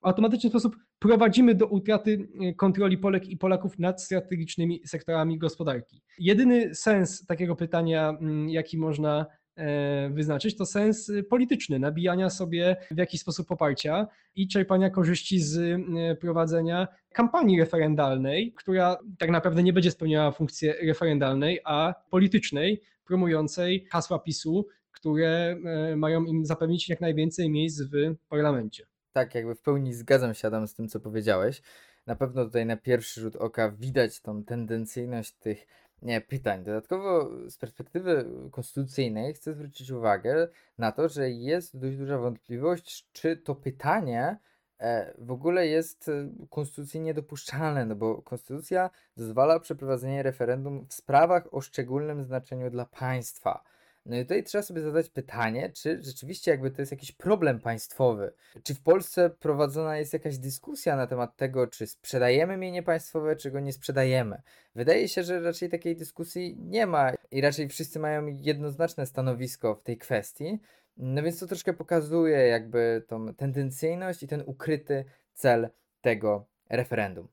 automatyczny 0.03 0.51
sposób 0.51 0.77
prowadzimy 0.99 1.55
do 1.55 1.67
utraty 1.67 2.29
kontroli 2.57 2.99
Polek 2.99 3.29
i 3.29 3.37
Polaków 3.37 3.79
nad 3.79 4.03
strategicznymi 4.03 4.81
sektorami 4.87 5.38
gospodarki. 5.38 6.03
Jedyny 6.19 6.75
sens 6.75 7.27
takiego 7.27 7.57
pytania, 7.57 8.09
mm, 8.09 8.49
jaki 8.49 8.79
można 8.79 9.27
e, 9.57 10.11
wyznaczyć, 10.11 10.57
to 10.57 10.67
sens 10.67 11.12
polityczny, 11.31 11.79
nabijania 11.79 12.31
sobie 12.31 12.77
w 12.91 12.99
jakiś 12.99 13.21
sposób 13.21 13.49
poparcia 13.49 14.07
i 14.35 14.49
czerpania 14.49 14.91
korzyści 14.91 15.41
z 15.41 15.59
e, 15.59 16.17
prowadzenia 16.17 16.88
kampanii 17.12 17.61
referendalnej, 17.61 18.53
która 18.57 18.99
tak 19.19 19.31
naprawdę 19.31 19.62
nie 19.62 19.73
będzie 19.73 19.91
spełniała 19.91 20.33
funkcji 20.33 20.69
referendalnej, 20.87 21.61
a 21.65 21.95
politycznej, 22.11 22.83
promującej 23.05 23.87
hasła 23.91 24.19
PiSu, 24.19 24.67
które 24.93 25.57
e, 25.65 25.97
mają 25.97 26.25
im 26.25 26.47
zapewnić 26.47 26.88
jak 26.88 27.01
najwięcej 27.01 27.51
miejsc 27.51 27.83
w 27.83 28.15
parlamencie. 28.29 28.92
Tak, 29.12 29.35
jakby 29.35 29.55
w 29.55 29.62
pełni 29.62 29.94
zgadzam 29.94 30.35
się, 30.35 30.48
Adam, 30.48 30.68
z 30.68 30.75
tym, 30.75 30.88
co 30.88 31.01
powiedziałeś. 31.01 31.62
Na 32.07 32.16
pewno 32.16 32.44
tutaj 32.44 32.66
na 32.66 32.77
pierwszy 32.77 33.20
rzut 33.20 33.37
oka 33.37 33.70
widać 33.70 34.20
tą 34.20 34.44
tendencyjność 34.44 35.33
tych 35.33 35.66
nie, 36.03 36.20
pytań. 36.20 36.64
Dodatkowo 36.64 37.31
z 37.51 37.59
perspektywy 37.59 38.25
konstytucyjnej 38.51 39.35
chcę 39.35 39.55
zwrócić 39.55 39.90
uwagę 39.90 40.48
na 40.79 40.92
to, 40.92 41.09
że 41.09 41.31
jest 41.31 41.79
dość 41.79 41.96
duża 41.96 42.18
wątpliwość, 42.18 43.09
czy 43.12 43.37
to 43.37 43.55
pytanie 43.55 44.38
e, 44.79 45.14
w 45.18 45.31
ogóle 45.31 45.66
jest 45.66 46.09
e, 46.09 46.29
konstytucyjnie 46.51 47.14
dopuszczalne, 47.14 47.87
no 47.87 47.96
bo 47.96 48.22
konstytucja 48.22 48.90
dozwala 49.16 49.61
przeprowadzenie 49.61 50.22
referendum 50.22 50.87
w 50.87 50.94
sprawach 50.94 51.55
o 51.55 51.61
szczególnym 51.61 52.25
znaczeniu 52.25 52.70
dla 52.70 52.85
państwa. 52.85 53.64
No 54.07 54.17
i 54.17 54.23
tutaj 54.23 54.45
trzeba 54.45 54.62
sobie 54.62 54.81
zadać 54.83 55.11
pytanie, 55.11 55.71
czy 55.75 56.03
rzeczywiście 56.03 56.51
jakby 56.51 56.71
to 56.71 56.83
jest 56.83 56.93
jakiś 56.93 57.12
problem 57.12 57.61
państwowy. 57.61 58.33
Czy 58.62 58.75
w 58.75 58.83
Polsce 58.83 59.31
prowadzona 59.31 59.99
jest 59.99 60.12
jakaś 60.12 60.38
dyskusja 60.38 60.97
na 60.97 61.07
temat 61.07 61.37
tego, 61.37 61.67
czy 61.67 61.87
sprzedajemy 61.87 62.57
mienie 62.57 62.83
państwowe, 62.83 63.37
czy 63.37 63.51
go 63.51 63.61
nie 63.61 63.73
sprzedajemy. 63.73 64.43
Wydaje 64.75 65.09
się, 65.09 65.23
że 65.23 65.41
raczej 65.41 65.69
takiej 65.69 65.97
dyskusji 65.97 66.57
nie 66.61 66.87
ma 66.87 67.12
i 67.31 67.41
raczej 67.41 67.69
wszyscy 67.69 67.99
mają 67.99 68.27
jednoznaczne 68.27 69.07
stanowisko 69.07 69.75
w 69.75 69.83
tej 69.83 69.99
kwestii. 69.99 70.59
No 70.97 71.23
więc 71.23 71.38
to 71.38 71.47
troszkę 71.47 71.73
pokazuje 71.73 72.38
jakby 72.38 73.05
tą 73.09 73.35
tendencyjność 73.35 74.23
i 74.23 74.29
ten 74.29 74.43
ukryty 74.47 75.05
cel 75.35 75.69
tego 76.01 76.47
referendum. 76.71 77.29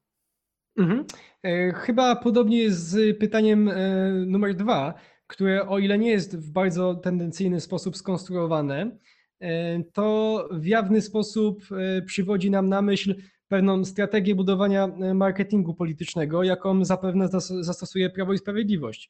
Mhm. 0.77 1.05
E, 1.43 1.71
chyba 1.73 2.15
podobnie 2.15 2.63
jest 2.63 2.89
z 2.89 3.19
pytaniem 3.19 3.69
e, 3.69 3.73
numer 4.11 4.55
dwa 4.55 4.93
które 5.29 5.67
o 5.67 5.79
ile 5.79 5.97
nie 5.97 6.11
jest 6.11 6.37
w 6.37 6.51
bardzo 6.51 6.95
tendencyjny 6.95 7.61
sposób 7.61 7.97
skonstruowane, 7.97 8.97
e, 9.39 9.83
to 9.83 10.47
w 10.51 10.65
jawny 10.65 11.01
sposób 11.01 11.63
e, 11.71 12.01
przywodzi 12.01 12.51
nam 12.51 12.69
na 12.69 12.81
myśl 12.81 13.15
pewną 13.47 13.85
strategię 13.85 14.35
budowania 14.35 14.85
e, 14.85 15.13
marketingu 15.13 15.73
politycznego, 15.73 16.43
jaką 16.43 16.85
zapewne 16.85 17.27
zastosuje 17.61 18.09
Prawo 18.09 18.33
i 18.33 18.37
Sprawiedliwość. 18.37 19.09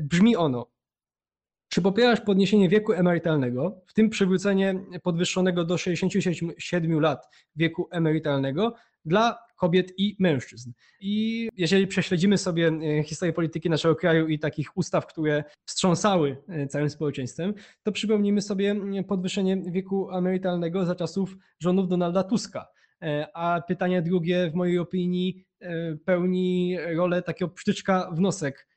Brzmi 0.00 0.36
ono: 0.36 0.66
czy 1.68 1.82
popierasz 1.82 2.20
podniesienie 2.20 2.68
wieku 2.68 2.92
emerytalnego, 2.92 3.80
w 3.86 3.92
tym 3.94 4.10
przywrócenie 4.10 4.80
podwyższonego 5.02 5.64
do 5.64 5.78
67 5.78 7.00
lat 7.00 7.28
wieku 7.56 7.88
emerytalnego 7.90 8.74
dla 9.06 9.46
kobiet 9.56 9.92
i 9.98 10.16
mężczyzn. 10.18 10.72
I 11.00 11.48
jeżeli 11.56 11.86
prześledzimy 11.86 12.38
sobie 12.38 12.68
e, 12.68 13.02
historię 13.02 13.32
polityki 13.32 13.70
naszego 13.70 13.96
kraju 13.96 14.28
i 14.28 14.38
takich 14.38 14.76
ustaw, 14.76 15.06
które 15.06 15.44
wstrząsały 15.64 16.36
e, 16.48 16.66
całym 16.66 16.90
społeczeństwem, 16.90 17.54
to 17.82 17.92
przypomnijmy 17.92 18.42
sobie 18.42 18.76
podwyższenie 19.08 19.62
wieku 19.66 20.10
emerytalnego 20.10 20.84
za 20.84 20.94
czasów 20.94 21.36
rządów 21.60 21.88
Donalda 21.88 22.22
Tuska. 22.22 22.66
E, 23.02 23.26
a 23.34 23.62
pytanie 23.68 24.02
drugie, 24.02 24.50
w 24.50 24.54
mojej 24.54 24.78
opinii, 24.78 25.46
pełni 26.04 26.76
rolę 26.96 27.22
takiego 27.22 27.48
psztyczka 27.48 28.10
w 28.12 28.20
nosek 28.20 28.68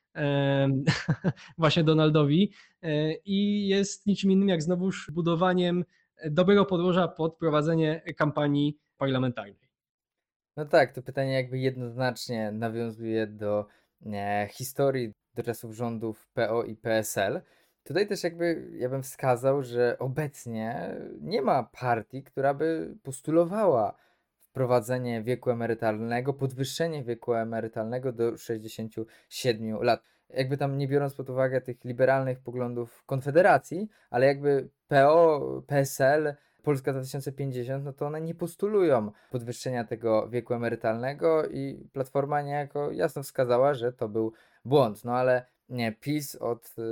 właśnie 1.58 1.84
Donaldowi 1.84 2.52
i 3.24 3.68
jest 3.68 4.06
niczym 4.06 4.30
innym 4.30 4.48
jak 4.48 4.62
znowuż 4.62 5.10
budowaniem 5.12 5.84
dobrego 6.30 6.64
podłoża 6.64 7.08
pod 7.08 7.36
prowadzenie 7.36 8.02
kampanii 8.16 8.78
parlamentarnej. 8.96 9.69
No 10.56 10.64
tak, 10.64 10.92
to 10.92 11.02
pytanie 11.02 11.32
jakby 11.32 11.58
jednoznacznie 11.58 12.52
nawiązuje 12.52 13.26
do 13.26 13.66
e, 14.06 14.48
historii, 14.50 15.12
do 15.34 15.42
czasów 15.42 15.72
rządów 15.74 16.28
PO 16.34 16.64
i 16.64 16.76
PSL. 16.76 17.40
Tutaj 17.84 18.06
też 18.06 18.24
jakby 18.24 18.70
ja 18.72 18.88
bym 18.88 19.02
wskazał, 19.02 19.62
że 19.62 19.96
obecnie 19.98 20.96
nie 21.20 21.42
ma 21.42 21.62
partii, 21.62 22.22
która 22.22 22.54
by 22.54 22.94
postulowała 23.02 23.94
wprowadzenie 24.38 25.22
wieku 25.22 25.50
emerytalnego, 25.50 26.34
podwyższenie 26.34 27.04
wieku 27.04 27.34
emerytalnego 27.34 28.12
do 28.12 28.36
67 28.36 29.82
lat. 29.82 30.02
Jakby 30.30 30.56
tam 30.56 30.78
nie 30.78 30.88
biorąc 30.88 31.14
pod 31.14 31.30
uwagę 31.30 31.60
tych 31.60 31.84
liberalnych 31.84 32.40
poglądów 32.40 33.04
Konfederacji, 33.06 33.88
ale 34.10 34.26
jakby 34.26 34.68
PO, 34.88 35.62
PSL 35.66 36.34
Polska 36.62 36.92
2050, 36.92 37.84
no 37.84 37.92
to 37.92 38.06
one 38.06 38.20
nie 38.20 38.34
postulują 38.34 39.12
podwyższenia 39.30 39.84
tego 39.84 40.28
wieku 40.28 40.54
emerytalnego 40.54 41.48
i 41.48 41.88
Platforma 41.92 42.42
niejako 42.42 42.92
jasno 42.92 43.22
wskazała, 43.22 43.74
że 43.74 43.92
to 43.92 44.08
był 44.08 44.32
błąd. 44.64 45.04
No 45.04 45.16
ale 45.16 45.46
nie, 45.68 45.92
PiS 45.92 46.36
od 46.36 46.74
y, 46.78 46.82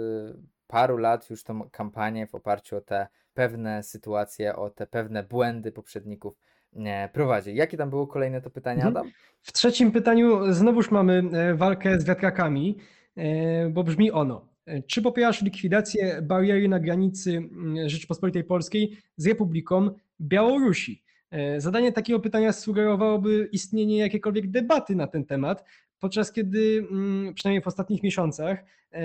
paru 0.66 0.96
lat 0.96 1.30
już 1.30 1.44
tą 1.44 1.70
kampanię 1.70 2.26
w 2.26 2.34
oparciu 2.34 2.76
o 2.76 2.80
te 2.80 3.06
pewne 3.34 3.82
sytuacje, 3.82 4.56
o 4.56 4.70
te 4.70 4.86
pewne 4.86 5.22
błędy 5.22 5.72
poprzedników 5.72 6.34
nie, 6.72 7.08
prowadzi. 7.12 7.54
Jakie 7.54 7.76
tam 7.76 7.90
było 7.90 8.06
kolejne 8.06 8.40
to 8.40 8.50
pytanie, 8.50 8.82
mhm. 8.82 8.96
Adam? 8.96 9.12
W 9.42 9.52
trzecim 9.52 9.92
pytaniu 9.92 10.52
znowuż 10.52 10.90
mamy 10.90 11.22
e, 11.32 11.54
walkę 11.54 12.00
z 12.00 12.04
wiatrakami, 12.04 12.78
e, 13.16 13.68
bo 13.68 13.84
brzmi 13.84 14.12
ono. 14.12 14.48
Czy 14.86 15.02
popierasz 15.02 15.42
likwidację 15.42 16.22
bariery 16.22 16.68
na 16.68 16.80
granicy 16.80 17.36
mm, 17.36 17.88
Rzeczypospolitej 17.88 18.44
Polskiej 18.44 18.96
z 19.16 19.26
Republiką 19.26 19.90
Białorusi? 20.20 21.02
E, 21.30 21.60
zadanie 21.60 21.92
takiego 21.92 22.20
pytania 22.20 22.52
sugerowałoby 22.52 23.48
istnienie 23.52 23.98
jakiejkolwiek 23.98 24.50
debaty 24.50 24.96
na 24.96 25.06
ten 25.06 25.24
temat, 25.24 25.64
podczas 25.98 26.32
kiedy 26.32 26.86
mm, 26.90 27.34
przynajmniej 27.34 27.62
w 27.62 27.66
ostatnich 27.66 28.02
miesiącach 28.02 28.64
e, 28.92 29.02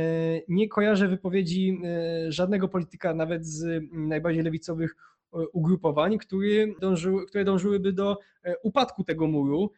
nie 0.48 0.70
kojarzę 0.70 1.08
wypowiedzi 1.08 1.80
e, 1.84 2.32
żadnego 2.32 2.68
polityka, 2.68 3.14
nawet 3.14 3.46
z 3.46 3.64
mm, 3.64 4.08
najbardziej 4.08 4.44
lewicowych 4.44 4.96
ugrupowań, 5.54 6.18
które, 6.18 6.68
dążyły, 6.82 7.26
które 7.26 7.46
dążyłyby 7.46 7.94
do 7.94 8.18
upadku 8.64 9.04
tego 9.04 9.28
muru 9.28 9.72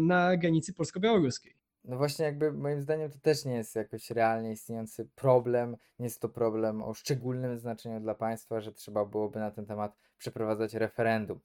na 0.00 0.36
granicy 0.36 0.72
polsko-białoruskiej. 0.74 1.55
No 1.86 1.96
właśnie 1.96 2.24
jakby 2.24 2.52
moim 2.52 2.82
zdaniem 2.82 3.10
to 3.10 3.18
też 3.18 3.44
nie 3.44 3.54
jest 3.54 3.76
jakoś 3.76 4.10
realnie 4.10 4.52
istniejący 4.52 5.08
problem. 5.14 5.76
Nie 5.98 6.06
jest 6.06 6.20
to 6.20 6.28
problem 6.28 6.82
o 6.82 6.94
szczególnym 6.94 7.58
znaczeniu 7.58 8.00
dla 8.00 8.14
państwa, 8.14 8.60
że 8.60 8.72
trzeba 8.72 9.04
byłoby 9.04 9.38
na 9.38 9.50
ten 9.50 9.66
temat 9.66 9.96
przeprowadzać 10.18 10.74
referendum. 10.74 11.40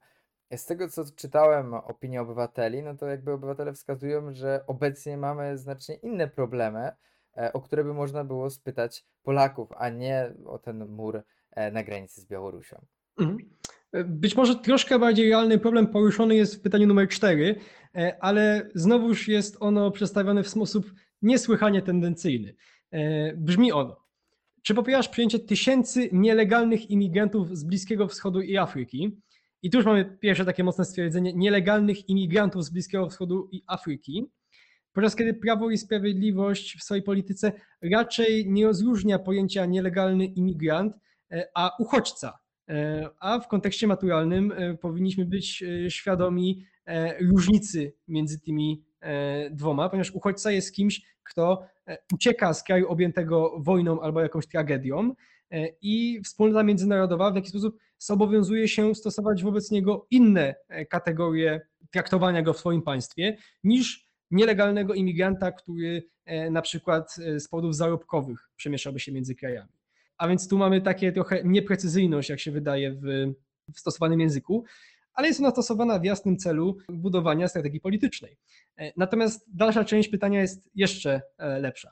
Z 0.55 0.65
tego 0.65 0.89
co 0.89 1.03
czytałem 1.15 1.73
opinię 1.73 2.21
obywateli, 2.21 2.83
no 2.83 2.95
to 2.95 3.07
jakby 3.07 3.31
obywatele 3.31 3.73
wskazują, 3.73 4.31
że 4.31 4.63
obecnie 4.67 5.17
mamy 5.17 5.57
znacznie 5.57 5.95
inne 5.95 6.27
problemy, 6.27 6.91
e, 7.37 7.53
o 7.53 7.61
które 7.61 7.83
by 7.83 7.93
można 7.93 8.23
było 8.23 8.49
spytać 8.49 9.05
Polaków, 9.23 9.69
a 9.77 9.89
nie 9.89 10.33
o 10.45 10.59
ten 10.59 10.87
mur 10.87 11.23
e, 11.51 11.71
na 11.71 11.83
granicy 11.83 12.21
z 12.21 12.25
Białorusią. 12.25 12.85
Mhm. 13.19 13.37
Być 14.05 14.35
może 14.35 14.55
troszkę 14.55 14.99
bardziej 14.99 15.29
realny 15.29 15.59
problem 15.59 15.87
poruszony 15.87 16.35
jest 16.35 16.55
w 16.55 16.61
pytaniu 16.61 16.87
numer 16.87 17.07
4, 17.07 17.55
e, 17.95 18.17
ale 18.23 18.69
znowuż 18.75 19.27
jest 19.27 19.57
ono 19.59 19.91
przedstawione 19.91 20.43
w 20.43 20.49
sposób 20.49 20.93
niesłychanie 21.21 21.81
tendencyjny. 21.81 22.55
E, 22.91 23.33
brzmi 23.35 23.71
ono. 23.71 24.01
Czy 24.61 24.73
popierasz 24.73 25.09
przyjęcie 25.09 25.39
tysięcy 25.39 26.09
nielegalnych 26.11 26.89
imigrantów 26.89 27.57
z 27.57 27.63
Bliskiego 27.63 28.07
Wschodu 28.07 28.41
i 28.41 28.57
Afryki? 28.57 29.21
I 29.61 29.69
tu 29.69 29.77
już 29.77 29.85
mamy 29.85 30.17
pierwsze 30.19 30.45
takie 30.45 30.63
mocne 30.63 30.85
stwierdzenie 30.85 31.33
nielegalnych 31.33 32.09
imigrantów 32.09 32.65
z 32.65 32.69
Bliskiego 32.69 33.09
Wschodu 33.09 33.49
i 33.51 33.63
Afryki. 33.67 34.25
Podczas 34.93 35.15
kiedy 35.15 35.33
Prawo 35.33 35.69
i 35.69 35.77
Sprawiedliwość 35.77 36.77
w 36.77 36.83
swojej 36.83 37.03
polityce 37.03 37.51
raczej 37.81 38.51
nie 38.51 38.65
rozróżnia 38.65 39.19
pojęcia 39.19 39.65
nielegalny 39.65 40.25
imigrant, 40.25 40.95
e, 41.31 41.47
a 41.55 41.71
uchodźca 41.79 42.40
a 43.19 43.39
w 43.39 43.47
kontekście 43.47 43.87
maturalnym 43.87 44.51
e, 44.51 44.77
powinniśmy 44.77 45.25
być 45.25 45.63
e, 45.63 45.91
świadomi 45.91 46.65
różnicy 47.21 47.93
między 48.07 48.39
tymi 48.39 48.83
dwoma, 49.51 49.89
ponieważ 49.89 50.11
uchodźca 50.11 50.51
jest 50.51 50.75
kimś, 50.75 51.01
kto 51.23 51.63
ucieka 52.13 52.53
z 52.53 52.63
kraju 52.63 52.87
objętego 52.87 53.59
wojną 53.59 54.01
albo 54.01 54.21
jakąś 54.21 54.47
tragedią 54.47 55.13
i 55.81 56.21
wspólnota 56.23 56.63
międzynarodowa 56.63 57.31
w 57.31 57.35
jakiś 57.35 57.49
sposób 57.49 57.77
zobowiązuje 57.97 58.67
się 58.67 58.95
stosować 58.95 59.43
wobec 59.43 59.71
niego 59.71 60.07
inne 60.11 60.55
kategorie 60.89 61.61
traktowania 61.91 62.41
go 62.41 62.53
w 62.53 62.59
swoim 62.59 62.81
państwie 62.81 63.37
niż 63.63 64.07
nielegalnego 64.31 64.93
imigranta, 64.93 65.51
który 65.51 66.03
na 66.51 66.61
przykład 66.61 67.15
z 67.37 67.47
powodów 67.47 67.75
zarobkowych 67.75 68.49
przemieszczałby 68.55 68.99
się 68.99 69.11
między 69.11 69.35
krajami. 69.35 69.80
A 70.21 70.27
więc 70.27 70.47
tu 70.47 70.57
mamy 70.57 70.81
takie 70.81 71.11
trochę 71.11 71.43
nieprecyzyjność, 71.43 72.29
jak 72.29 72.39
się 72.39 72.51
wydaje 72.51 72.91
w, 72.91 73.03
w 73.73 73.79
stosowanym 73.79 74.19
języku, 74.19 74.63
ale 75.13 75.27
jest 75.27 75.39
ona 75.39 75.51
stosowana 75.51 75.99
w 75.99 76.03
jasnym 76.03 76.37
celu 76.37 76.77
budowania 76.89 77.47
strategii 77.47 77.79
politycznej. 77.79 78.37
E, 78.77 78.93
natomiast 78.97 79.55
dalsza 79.55 79.85
część 79.85 80.09
pytania 80.09 80.41
jest 80.41 80.69
jeszcze 80.75 81.21
e, 81.37 81.59
lepsza. 81.59 81.91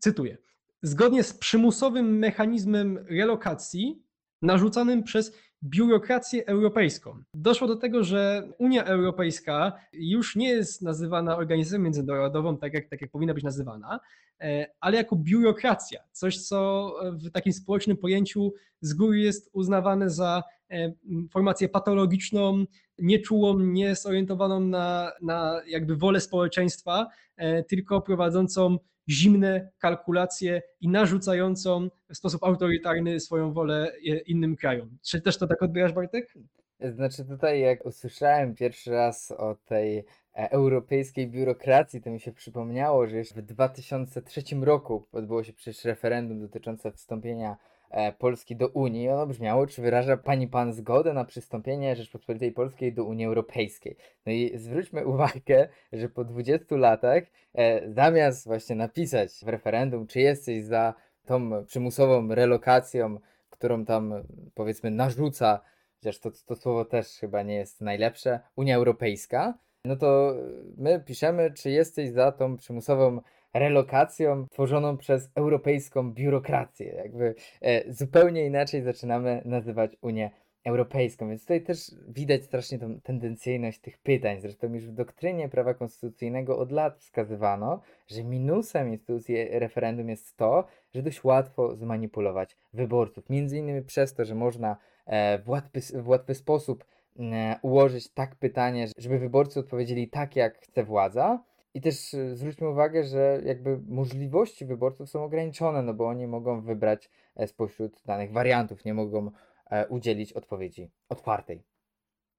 Cytuję. 0.00 0.38
zgodnie 0.82 1.22
z 1.22 1.32
przymusowym 1.32 2.18
mechanizmem 2.18 2.98
relokacji 3.08 4.02
narzucanym 4.42 5.02
przez 5.02 5.36
biurokrację 5.62 6.46
europejską. 6.46 7.22
Doszło 7.34 7.68
do 7.68 7.76
tego, 7.76 8.04
że 8.04 8.48
Unia 8.58 8.84
Europejska 8.84 9.72
już 9.92 10.36
nie 10.36 10.48
jest 10.48 10.82
nazywana 10.82 11.36
organizacją 11.36 11.78
międzynarodową, 11.78 12.58
tak 12.58 12.74
jak, 12.74 12.88
tak 12.88 13.00
jak 13.00 13.10
powinna 13.10 13.34
być 13.34 13.44
nazywana, 13.44 14.00
e, 14.40 14.66
ale 14.80 14.96
jako 14.96 15.16
biurokracja. 15.16 16.00
Coś, 16.12 16.38
co 16.38 16.92
w 17.02 17.30
takim 17.30 17.52
społecznym 17.52 17.96
pojęciu 17.96 18.52
z 18.80 18.94
góry 18.94 19.18
jest 19.18 19.50
uznawane 19.52 20.10
za 20.10 20.42
e, 20.70 20.92
formację 21.30 21.68
patologiczną, 21.68 22.64
nieczułą, 22.98 23.58
niezorientowaną 23.58 24.60
na, 24.60 25.12
na 25.22 25.62
jakby 25.66 25.96
wolę 25.96 26.20
społeczeństwa, 26.20 27.06
e, 27.36 27.62
tylko 27.64 28.00
prowadzącą 28.00 28.78
zimne 29.10 29.70
kalkulacje 29.78 30.62
i 30.80 30.88
narzucającą 30.88 31.88
w 32.10 32.16
sposób 32.16 32.44
autorytarny 32.44 33.20
swoją 33.20 33.52
wolę 33.52 33.92
innym 34.26 34.56
krajom. 34.56 34.98
Czy 35.02 35.20
też 35.20 35.38
to 35.38 35.46
tak 35.46 35.62
odbierasz, 35.62 35.92
Bartek? 35.92 36.34
Znaczy 36.80 37.24
tutaj 37.24 37.60
jak 37.60 37.86
usłyszałem 37.86 38.54
pierwszy 38.54 38.90
raz 38.90 39.30
o 39.30 39.56
tej 39.64 39.98
e, 39.98 40.04
europejskiej 40.50 41.28
biurokracji, 41.28 42.02
to 42.02 42.10
mi 42.10 42.20
się 42.20 42.32
przypomniało, 42.32 43.06
że 43.06 43.16
jeszcze 43.16 43.42
w 43.42 43.44
2003 43.44 44.42
roku 44.60 45.06
odbyło 45.12 45.44
się 45.44 45.52
przecież 45.52 45.84
referendum 45.84 46.40
dotyczące 46.40 46.92
wstąpienia 46.92 47.50
e, 47.50 47.69
Polski 48.18 48.56
do 48.56 48.68
Unii. 48.68 49.08
Ono 49.08 49.26
brzmiało, 49.26 49.66
czy 49.66 49.82
wyraża 49.82 50.16
pani 50.16 50.48
pan 50.48 50.72
zgodę 50.72 51.12
na 51.12 51.24
przystąpienie 51.24 51.96
Rzeczpospolitej 51.96 52.52
Polskiej 52.52 52.92
do 52.92 53.04
Unii 53.04 53.26
Europejskiej. 53.26 53.96
No 54.26 54.32
i 54.32 54.58
zwróćmy 54.58 55.06
uwagę, 55.06 55.68
że 55.92 56.08
po 56.08 56.24
20 56.24 56.76
latach 56.76 57.22
e, 57.54 57.90
zamiast 57.92 58.46
właśnie 58.46 58.76
napisać 58.76 59.30
w 59.44 59.48
referendum, 59.48 60.06
czy 60.06 60.20
jesteś 60.20 60.64
za 60.64 60.94
tą 61.24 61.64
przymusową 61.64 62.34
relokacją, 62.34 63.18
którą 63.50 63.84
tam 63.84 64.14
powiedzmy 64.54 64.90
narzuca, 64.90 65.60
chociaż 65.96 66.18
to, 66.18 66.30
to 66.46 66.56
słowo 66.56 66.84
też 66.84 67.06
chyba 67.06 67.42
nie 67.42 67.54
jest 67.54 67.80
najlepsze, 67.80 68.40
Unia 68.56 68.76
Europejska, 68.76 69.54
no 69.84 69.96
to 69.96 70.34
my 70.76 71.00
piszemy, 71.06 71.50
czy 71.50 71.70
jesteś 71.70 72.10
za 72.10 72.32
tą 72.32 72.56
przymusową 72.56 73.20
relokacją 73.54 74.46
tworzoną 74.50 74.96
przez 74.96 75.30
europejską 75.34 76.12
biurokrację. 76.12 76.86
Jakby 76.86 77.34
e, 77.60 77.92
zupełnie 77.92 78.46
inaczej 78.46 78.82
zaczynamy 78.82 79.42
nazywać 79.44 79.96
Unię 80.02 80.30
Europejską, 80.64 81.28
więc 81.28 81.42
tutaj 81.42 81.62
też 81.62 81.90
widać 82.08 82.44
strasznie 82.44 82.78
tą 82.78 83.00
tendencyjność 83.00 83.80
tych 83.80 83.98
pytań. 83.98 84.40
Zresztą 84.40 84.74
już 84.74 84.86
w 84.86 84.92
doktrynie 84.92 85.48
prawa 85.48 85.74
konstytucyjnego 85.74 86.58
od 86.58 86.72
lat 86.72 86.98
wskazywano, 86.98 87.80
że 88.06 88.24
minusem 88.24 88.88
instytucji 88.88 89.44
referendum 89.58 90.08
jest 90.08 90.36
to, 90.36 90.64
że 90.94 91.02
dość 91.02 91.24
łatwo 91.24 91.76
zmanipulować 91.76 92.56
wyborców. 92.72 93.30
Między 93.30 93.58
innymi 93.58 93.82
przez 93.82 94.14
to, 94.14 94.24
że 94.24 94.34
można 94.34 94.76
e, 95.06 95.38
w 95.38 95.48
łatwy, 95.48 95.80
w 96.02 96.08
łatwy 96.08 96.34
sposób 96.34 96.84
e, 97.18 97.56
ułożyć 97.62 98.10
tak 98.10 98.36
pytanie, 98.36 98.88
żeby 98.98 99.18
wyborcy 99.18 99.60
odpowiedzieli 99.60 100.08
tak, 100.08 100.36
jak 100.36 100.58
chce 100.58 100.84
władza, 100.84 101.44
i 101.74 101.80
też 101.80 102.14
y, 102.14 102.36
zwróćmy 102.36 102.68
uwagę, 102.68 103.04
że 103.04 103.40
jakby 103.44 103.80
możliwości 103.88 104.66
wyborców 104.66 105.10
są 105.10 105.24
ograniczone, 105.24 105.82
no 105.82 105.94
bo 105.94 106.08
oni 106.08 106.26
mogą 106.26 106.60
wybrać 106.60 107.10
e, 107.36 107.46
spośród 107.46 108.02
danych 108.06 108.32
wariantów, 108.32 108.84
nie 108.84 108.94
mogą 108.94 109.30
e, 109.70 109.88
udzielić 109.88 110.32
odpowiedzi 110.32 110.90
otwartej. 111.08 111.62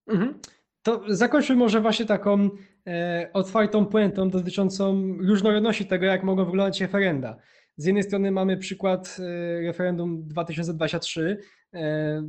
Mhm. 0.07 0.39
To 0.83 1.01
zakończmy 1.07 1.55
może 1.55 1.81
właśnie 1.81 2.05
taką 2.05 2.49
e, 2.87 3.29
otwartą 3.33 3.85
puentą 3.85 4.29
dotyczącą 4.29 5.13
różnorodności 5.17 5.85
tego, 5.85 6.05
jak 6.05 6.23
mogą 6.23 6.45
wyglądać 6.45 6.81
referenda. 6.81 7.37
Z 7.77 7.85
jednej 7.85 8.03
strony 8.03 8.31
mamy 8.31 8.57
przykład 8.57 9.17
e, 9.19 9.61
referendum 9.61 10.27
2023, 10.27 11.37
e, 11.73 12.23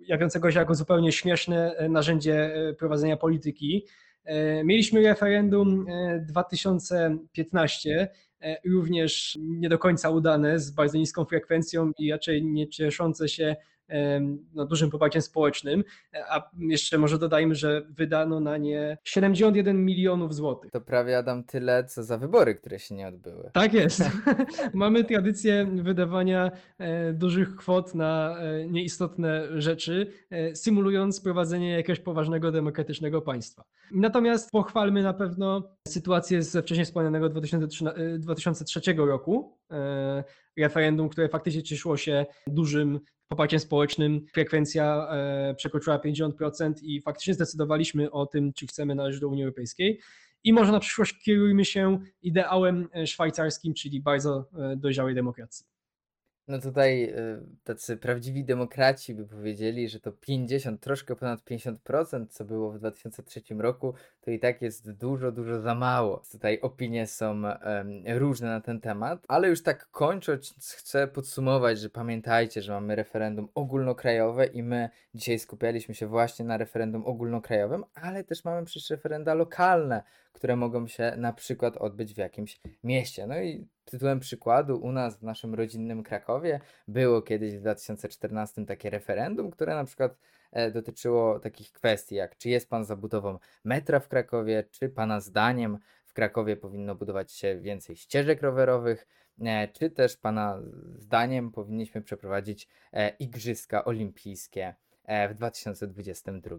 jawiącego 0.00 0.50
się 0.50 0.58
jako 0.58 0.74
zupełnie 0.74 1.12
śmieszne 1.12 1.76
e, 1.76 1.88
narzędzie 1.88 2.54
prowadzenia 2.78 3.16
polityki. 3.16 3.86
E, 4.28 4.64
mieliśmy 4.64 5.02
referendum 5.02 5.86
2015, 6.28 7.90
e, 7.90 8.08
e, 8.40 8.56
również 8.70 9.38
nie 9.40 9.68
do 9.68 9.78
końca 9.78 10.10
udane, 10.10 10.58
z 10.58 10.70
bardzo 10.70 10.98
niską 10.98 11.24
frekwencją 11.24 11.92
i 11.98 12.10
raczej 12.10 12.44
nie 12.44 12.68
cieszące 12.68 13.28
się 13.28 13.56
no, 14.54 14.66
dużym 14.66 14.90
poparciem 14.90 15.22
społecznym, 15.22 15.84
a 16.28 16.50
jeszcze 16.58 16.98
może 16.98 17.18
dodajmy, 17.18 17.54
że 17.54 17.82
wydano 17.90 18.40
na 18.40 18.56
nie 18.56 18.98
71 19.04 19.84
milionów 19.84 20.34
złotych. 20.34 20.70
To 20.70 20.80
prawie 20.80 21.18
Adam 21.18 21.44
tyle, 21.44 21.84
co 21.84 22.02
za 22.02 22.18
wybory, 22.18 22.54
które 22.54 22.78
się 22.78 22.94
nie 22.94 23.08
odbyły. 23.08 23.50
Tak 23.52 23.74
jest. 23.74 24.02
Mamy 24.74 25.04
tradycję 25.04 25.66
wydawania 25.82 26.50
e, 26.78 27.12
dużych 27.12 27.56
kwot 27.56 27.94
na 27.94 28.38
e, 28.38 28.66
nieistotne 28.66 29.60
rzeczy, 29.60 30.12
e, 30.30 30.56
symulując 30.56 31.20
prowadzenie 31.20 31.70
jakiegoś 31.70 32.00
poważnego 32.00 32.52
demokratycznego 32.52 33.22
państwa. 33.22 33.64
Natomiast 33.90 34.50
pochwalmy 34.50 35.02
na 35.02 35.14
pewno 35.14 35.76
sytuację 35.88 36.42
ze 36.42 36.62
wcześniej 36.62 36.84
wspomnianego 36.84 37.28
2003 37.28 38.80
roku, 38.96 39.58
referendum, 40.58 41.08
które 41.08 41.28
faktycznie 41.28 41.62
cieszyło 41.62 41.96
się 41.96 42.26
dużym 42.46 43.00
poparciem 43.28 43.60
społecznym 43.60 44.26
frekwencja 44.32 45.08
e, 45.10 45.54
przekroczyła 45.54 45.98
50% 45.98 46.72
i 46.82 47.00
faktycznie 47.00 47.34
zdecydowaliśmy 47.34 48.10
o 48.10 48.26
tym, 48.26 48.52
czy 48.52 48.66
chcemy 48.66 48.94
należeć 48.94 49.20
do 49.20 49.28
Unii 49.28 49.42
Europejskiej. 49.42 50.00
I 50.44 50.52
może 50.52 50.72
na 50.72 50.80
przyszłość 50.80 51.18
kierujmy 51.22 51.64
się 51.64 51.98
ideałem 52.22 52.88
e, 52.94 53.06
szwajcarskim, 53.06 53.74
czyli 53.74 54.00
bardzo 54.00 54.48
e, 54.58 54.76
dojrzałej 54.76 55.14
demokracji. 55.14 55.66
No 56.48 56.58
tutaj 56.58 57.04
y, 57.04 57.40
tacy 57.64 57.96
prawdziwi 57.96 58.44
demokraci 58.44 59.14
by 59.14 59.26
powiedzieli, 59.26 59.88
że 59.88 60.00
to 60.00 60.12
50, 60.12 60.80
troszkę 60.80 61.16
ponad 61.16 61.40
50%, 61.40 62.26
co 62.28 62.44
było 62.44 62.72
w 62.72 62.78
2003 62.78 63.42
roku, 63.58 63.94
to 64.20 64.30
i 64.30 64.38
tak 64.38 64.62
jest 64.62 64.92
dużo, 64.92 65.32
dużo 65.32 65.60
za 65.60 65.74
mało. 65.74 66.22
Tutaj 66.32 66.60
opinie 66.60 67.06
są 67.06 67.42
różne 68.06 68.48
na 68.48 68.60
ten 68.60 68.80
temat, 68.80 69.24
ale 69.28 69.48
już 69.48 69.62
tak 69.62 69.90
kończąc, 69.90 70.74
chcę 70.76 71.08
podsumować, 71.08 71.78
że 71.78 71.90
pamiętajcie, 71.90 72.62
że 72.62 72.72
mamy 72.72 72.96
referendum 72.96 73.48
ogólnokrajowe 73.54 74.46
i 74.46 74.62
my 74.62 74.88
dzisiaj 75.14 75.38
skupialiśmy 75.38 75.94
się 75.94 76.06
właśnie 76.06 76.44
na 76.44 76.56
referendum 76.56 77.06
ogólnokrajowym, 77.06 77.84
ale 77.94 78.24
też 78.24 78.44
mamy 78.44 78.64
przecież 78.64 78.90
referenda 78.90 79.34
lokalne, 79.34 80.02
które 80.32 80.56
mogą 80.56 80.86
się 80.86 81.14
na 81.16 81.32
przykład 81.32 81.76
odbyć 81.76 82.14
w 82.14 82.18
jakimś 82.18 82.60
mieście. 82.84 83.26
No 83.26 83.40
i 83.40 83.68
tytułem 83.90 84.20
przykładu, 84.20 84.80
u 84.80 84.92
nas 84.92 85.18
w 85.18 85.22
naszym 85.22 85.54
rodzinnym 85.54 86.02
Krakowie 86.02 86.60
było 86.88 87.22
kiedyś 87.22 87.56
w 87.56 87.60
2014 87.60 88.66
takie 88.66 88.90
referendum, 88.90 89.50
które 89.50 89.74
na 89.74 89.84
przykład 89.84 90.18
e, 90.52 90.70
dotyczyło 90.70 91.40
takich 91.40 91.72
kwestii 91.72 92.14
jak 92.14 92.36
czy 92.36 92.48
jest 92.48 92.70
pan 92.70 92.84
za 92.84 92.96
budową 92.96 93.38
metra 93.64 94.00
w 94.00 94.08
Krakowie, 94.08 94.64
czy 94.70 94.88
pana 94.88 95.20
zdaniem 95.20 95.78
w 96.04 96.12
Krakowie 96.12 96.56
powinno 96.56 96.94
budować 96.94 97.32
się 97.32 97.60
więcej 97.60 97.96
ścieżek 97.96 98.42
rowerowych, 98.42 99.06
e, 99.40 99.68
czy 99.68 99.90
też 99.90 100.16
pana 100.16 100.62
zdaniem 100.98 101.52
powinniśmy 101.52 102.02
przeprowadzić 102.02 102.68
e, 102.92 103.08
igrzyska 103.08 103.84
olimpijskie 103.84 104.74
w 105.30 105.34
2022 105.34 106.56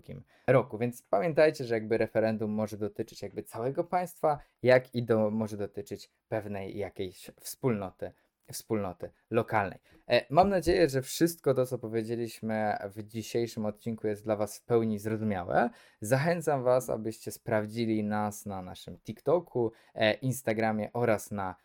roku. 0.48 0.78
Więc 0.78 1.02
pamiętajcie, 1.02 1.64
że 1.66 1.74
jakby 1.74 1.98
referendum 1.98 2.52
może 2.52 2.78
dotyczyć 2.78 3.22
jakby 3.22 3.44
całego 3.44 3.84
państwa, 3.84 4.40
jak 4.64 4.96
i 4.96 5.04
do, 5.04 5.32
może 5.32 5.58
dotyczyć 5.58 6.10
pewnej 6.28 6.78
jakiejś 6.78 7.32
wspólnoty 7.40 8.12
wspólnoty 8.52 9.10
lokalnej. 9.30 9.80
E, 10.08 10.26
mam 10.30 10.50
nadzieję, 10.50 10.90
że 10.90 11.02
wszystko 11.02 11.54
to, 11.54 11.66
co 11.66 11.78
powiedzieliśmy 11.78 12.78
w 12.96 13.04
dzisiejszym 13.04 13.66
odcinku 13.66 14.08
jest 14.08 14.24
dla 14.24 14.36
Was 14.36 14.60
w 14.60 14.66
pełni 14.66 15.00
zrozumiałe. 15.00 15.70
Zachęcam 16.02 16.64
Was, 16.64 16.90
abyście 16.90 17.32
sprawdzili 17.32 18.04
nas 18.04 18.46
na 18.46 18.62
naszym 18.62 18.98
TikToku, 18.98 19.72
e, 19.96 20.14
Instagramie 20.14 20.94
oraz 20.94 21.32
na 21.32 21.56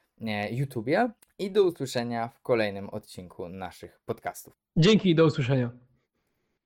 YouTubie 0.50 1.10
i 1.38 1.50
do 1.50 1.64
usłyszenia 1.64 2.28
w 2.28 2.40
kolejnym 2.40 2.90
odcinku 2.90 3.48
naszych 3.48 4.00
podcastów. 4.06 4.54
Dzięki 4.76 5.10
i 5.10 5.14
do 5.14 5.24
usłyszenia. 5.24 5.70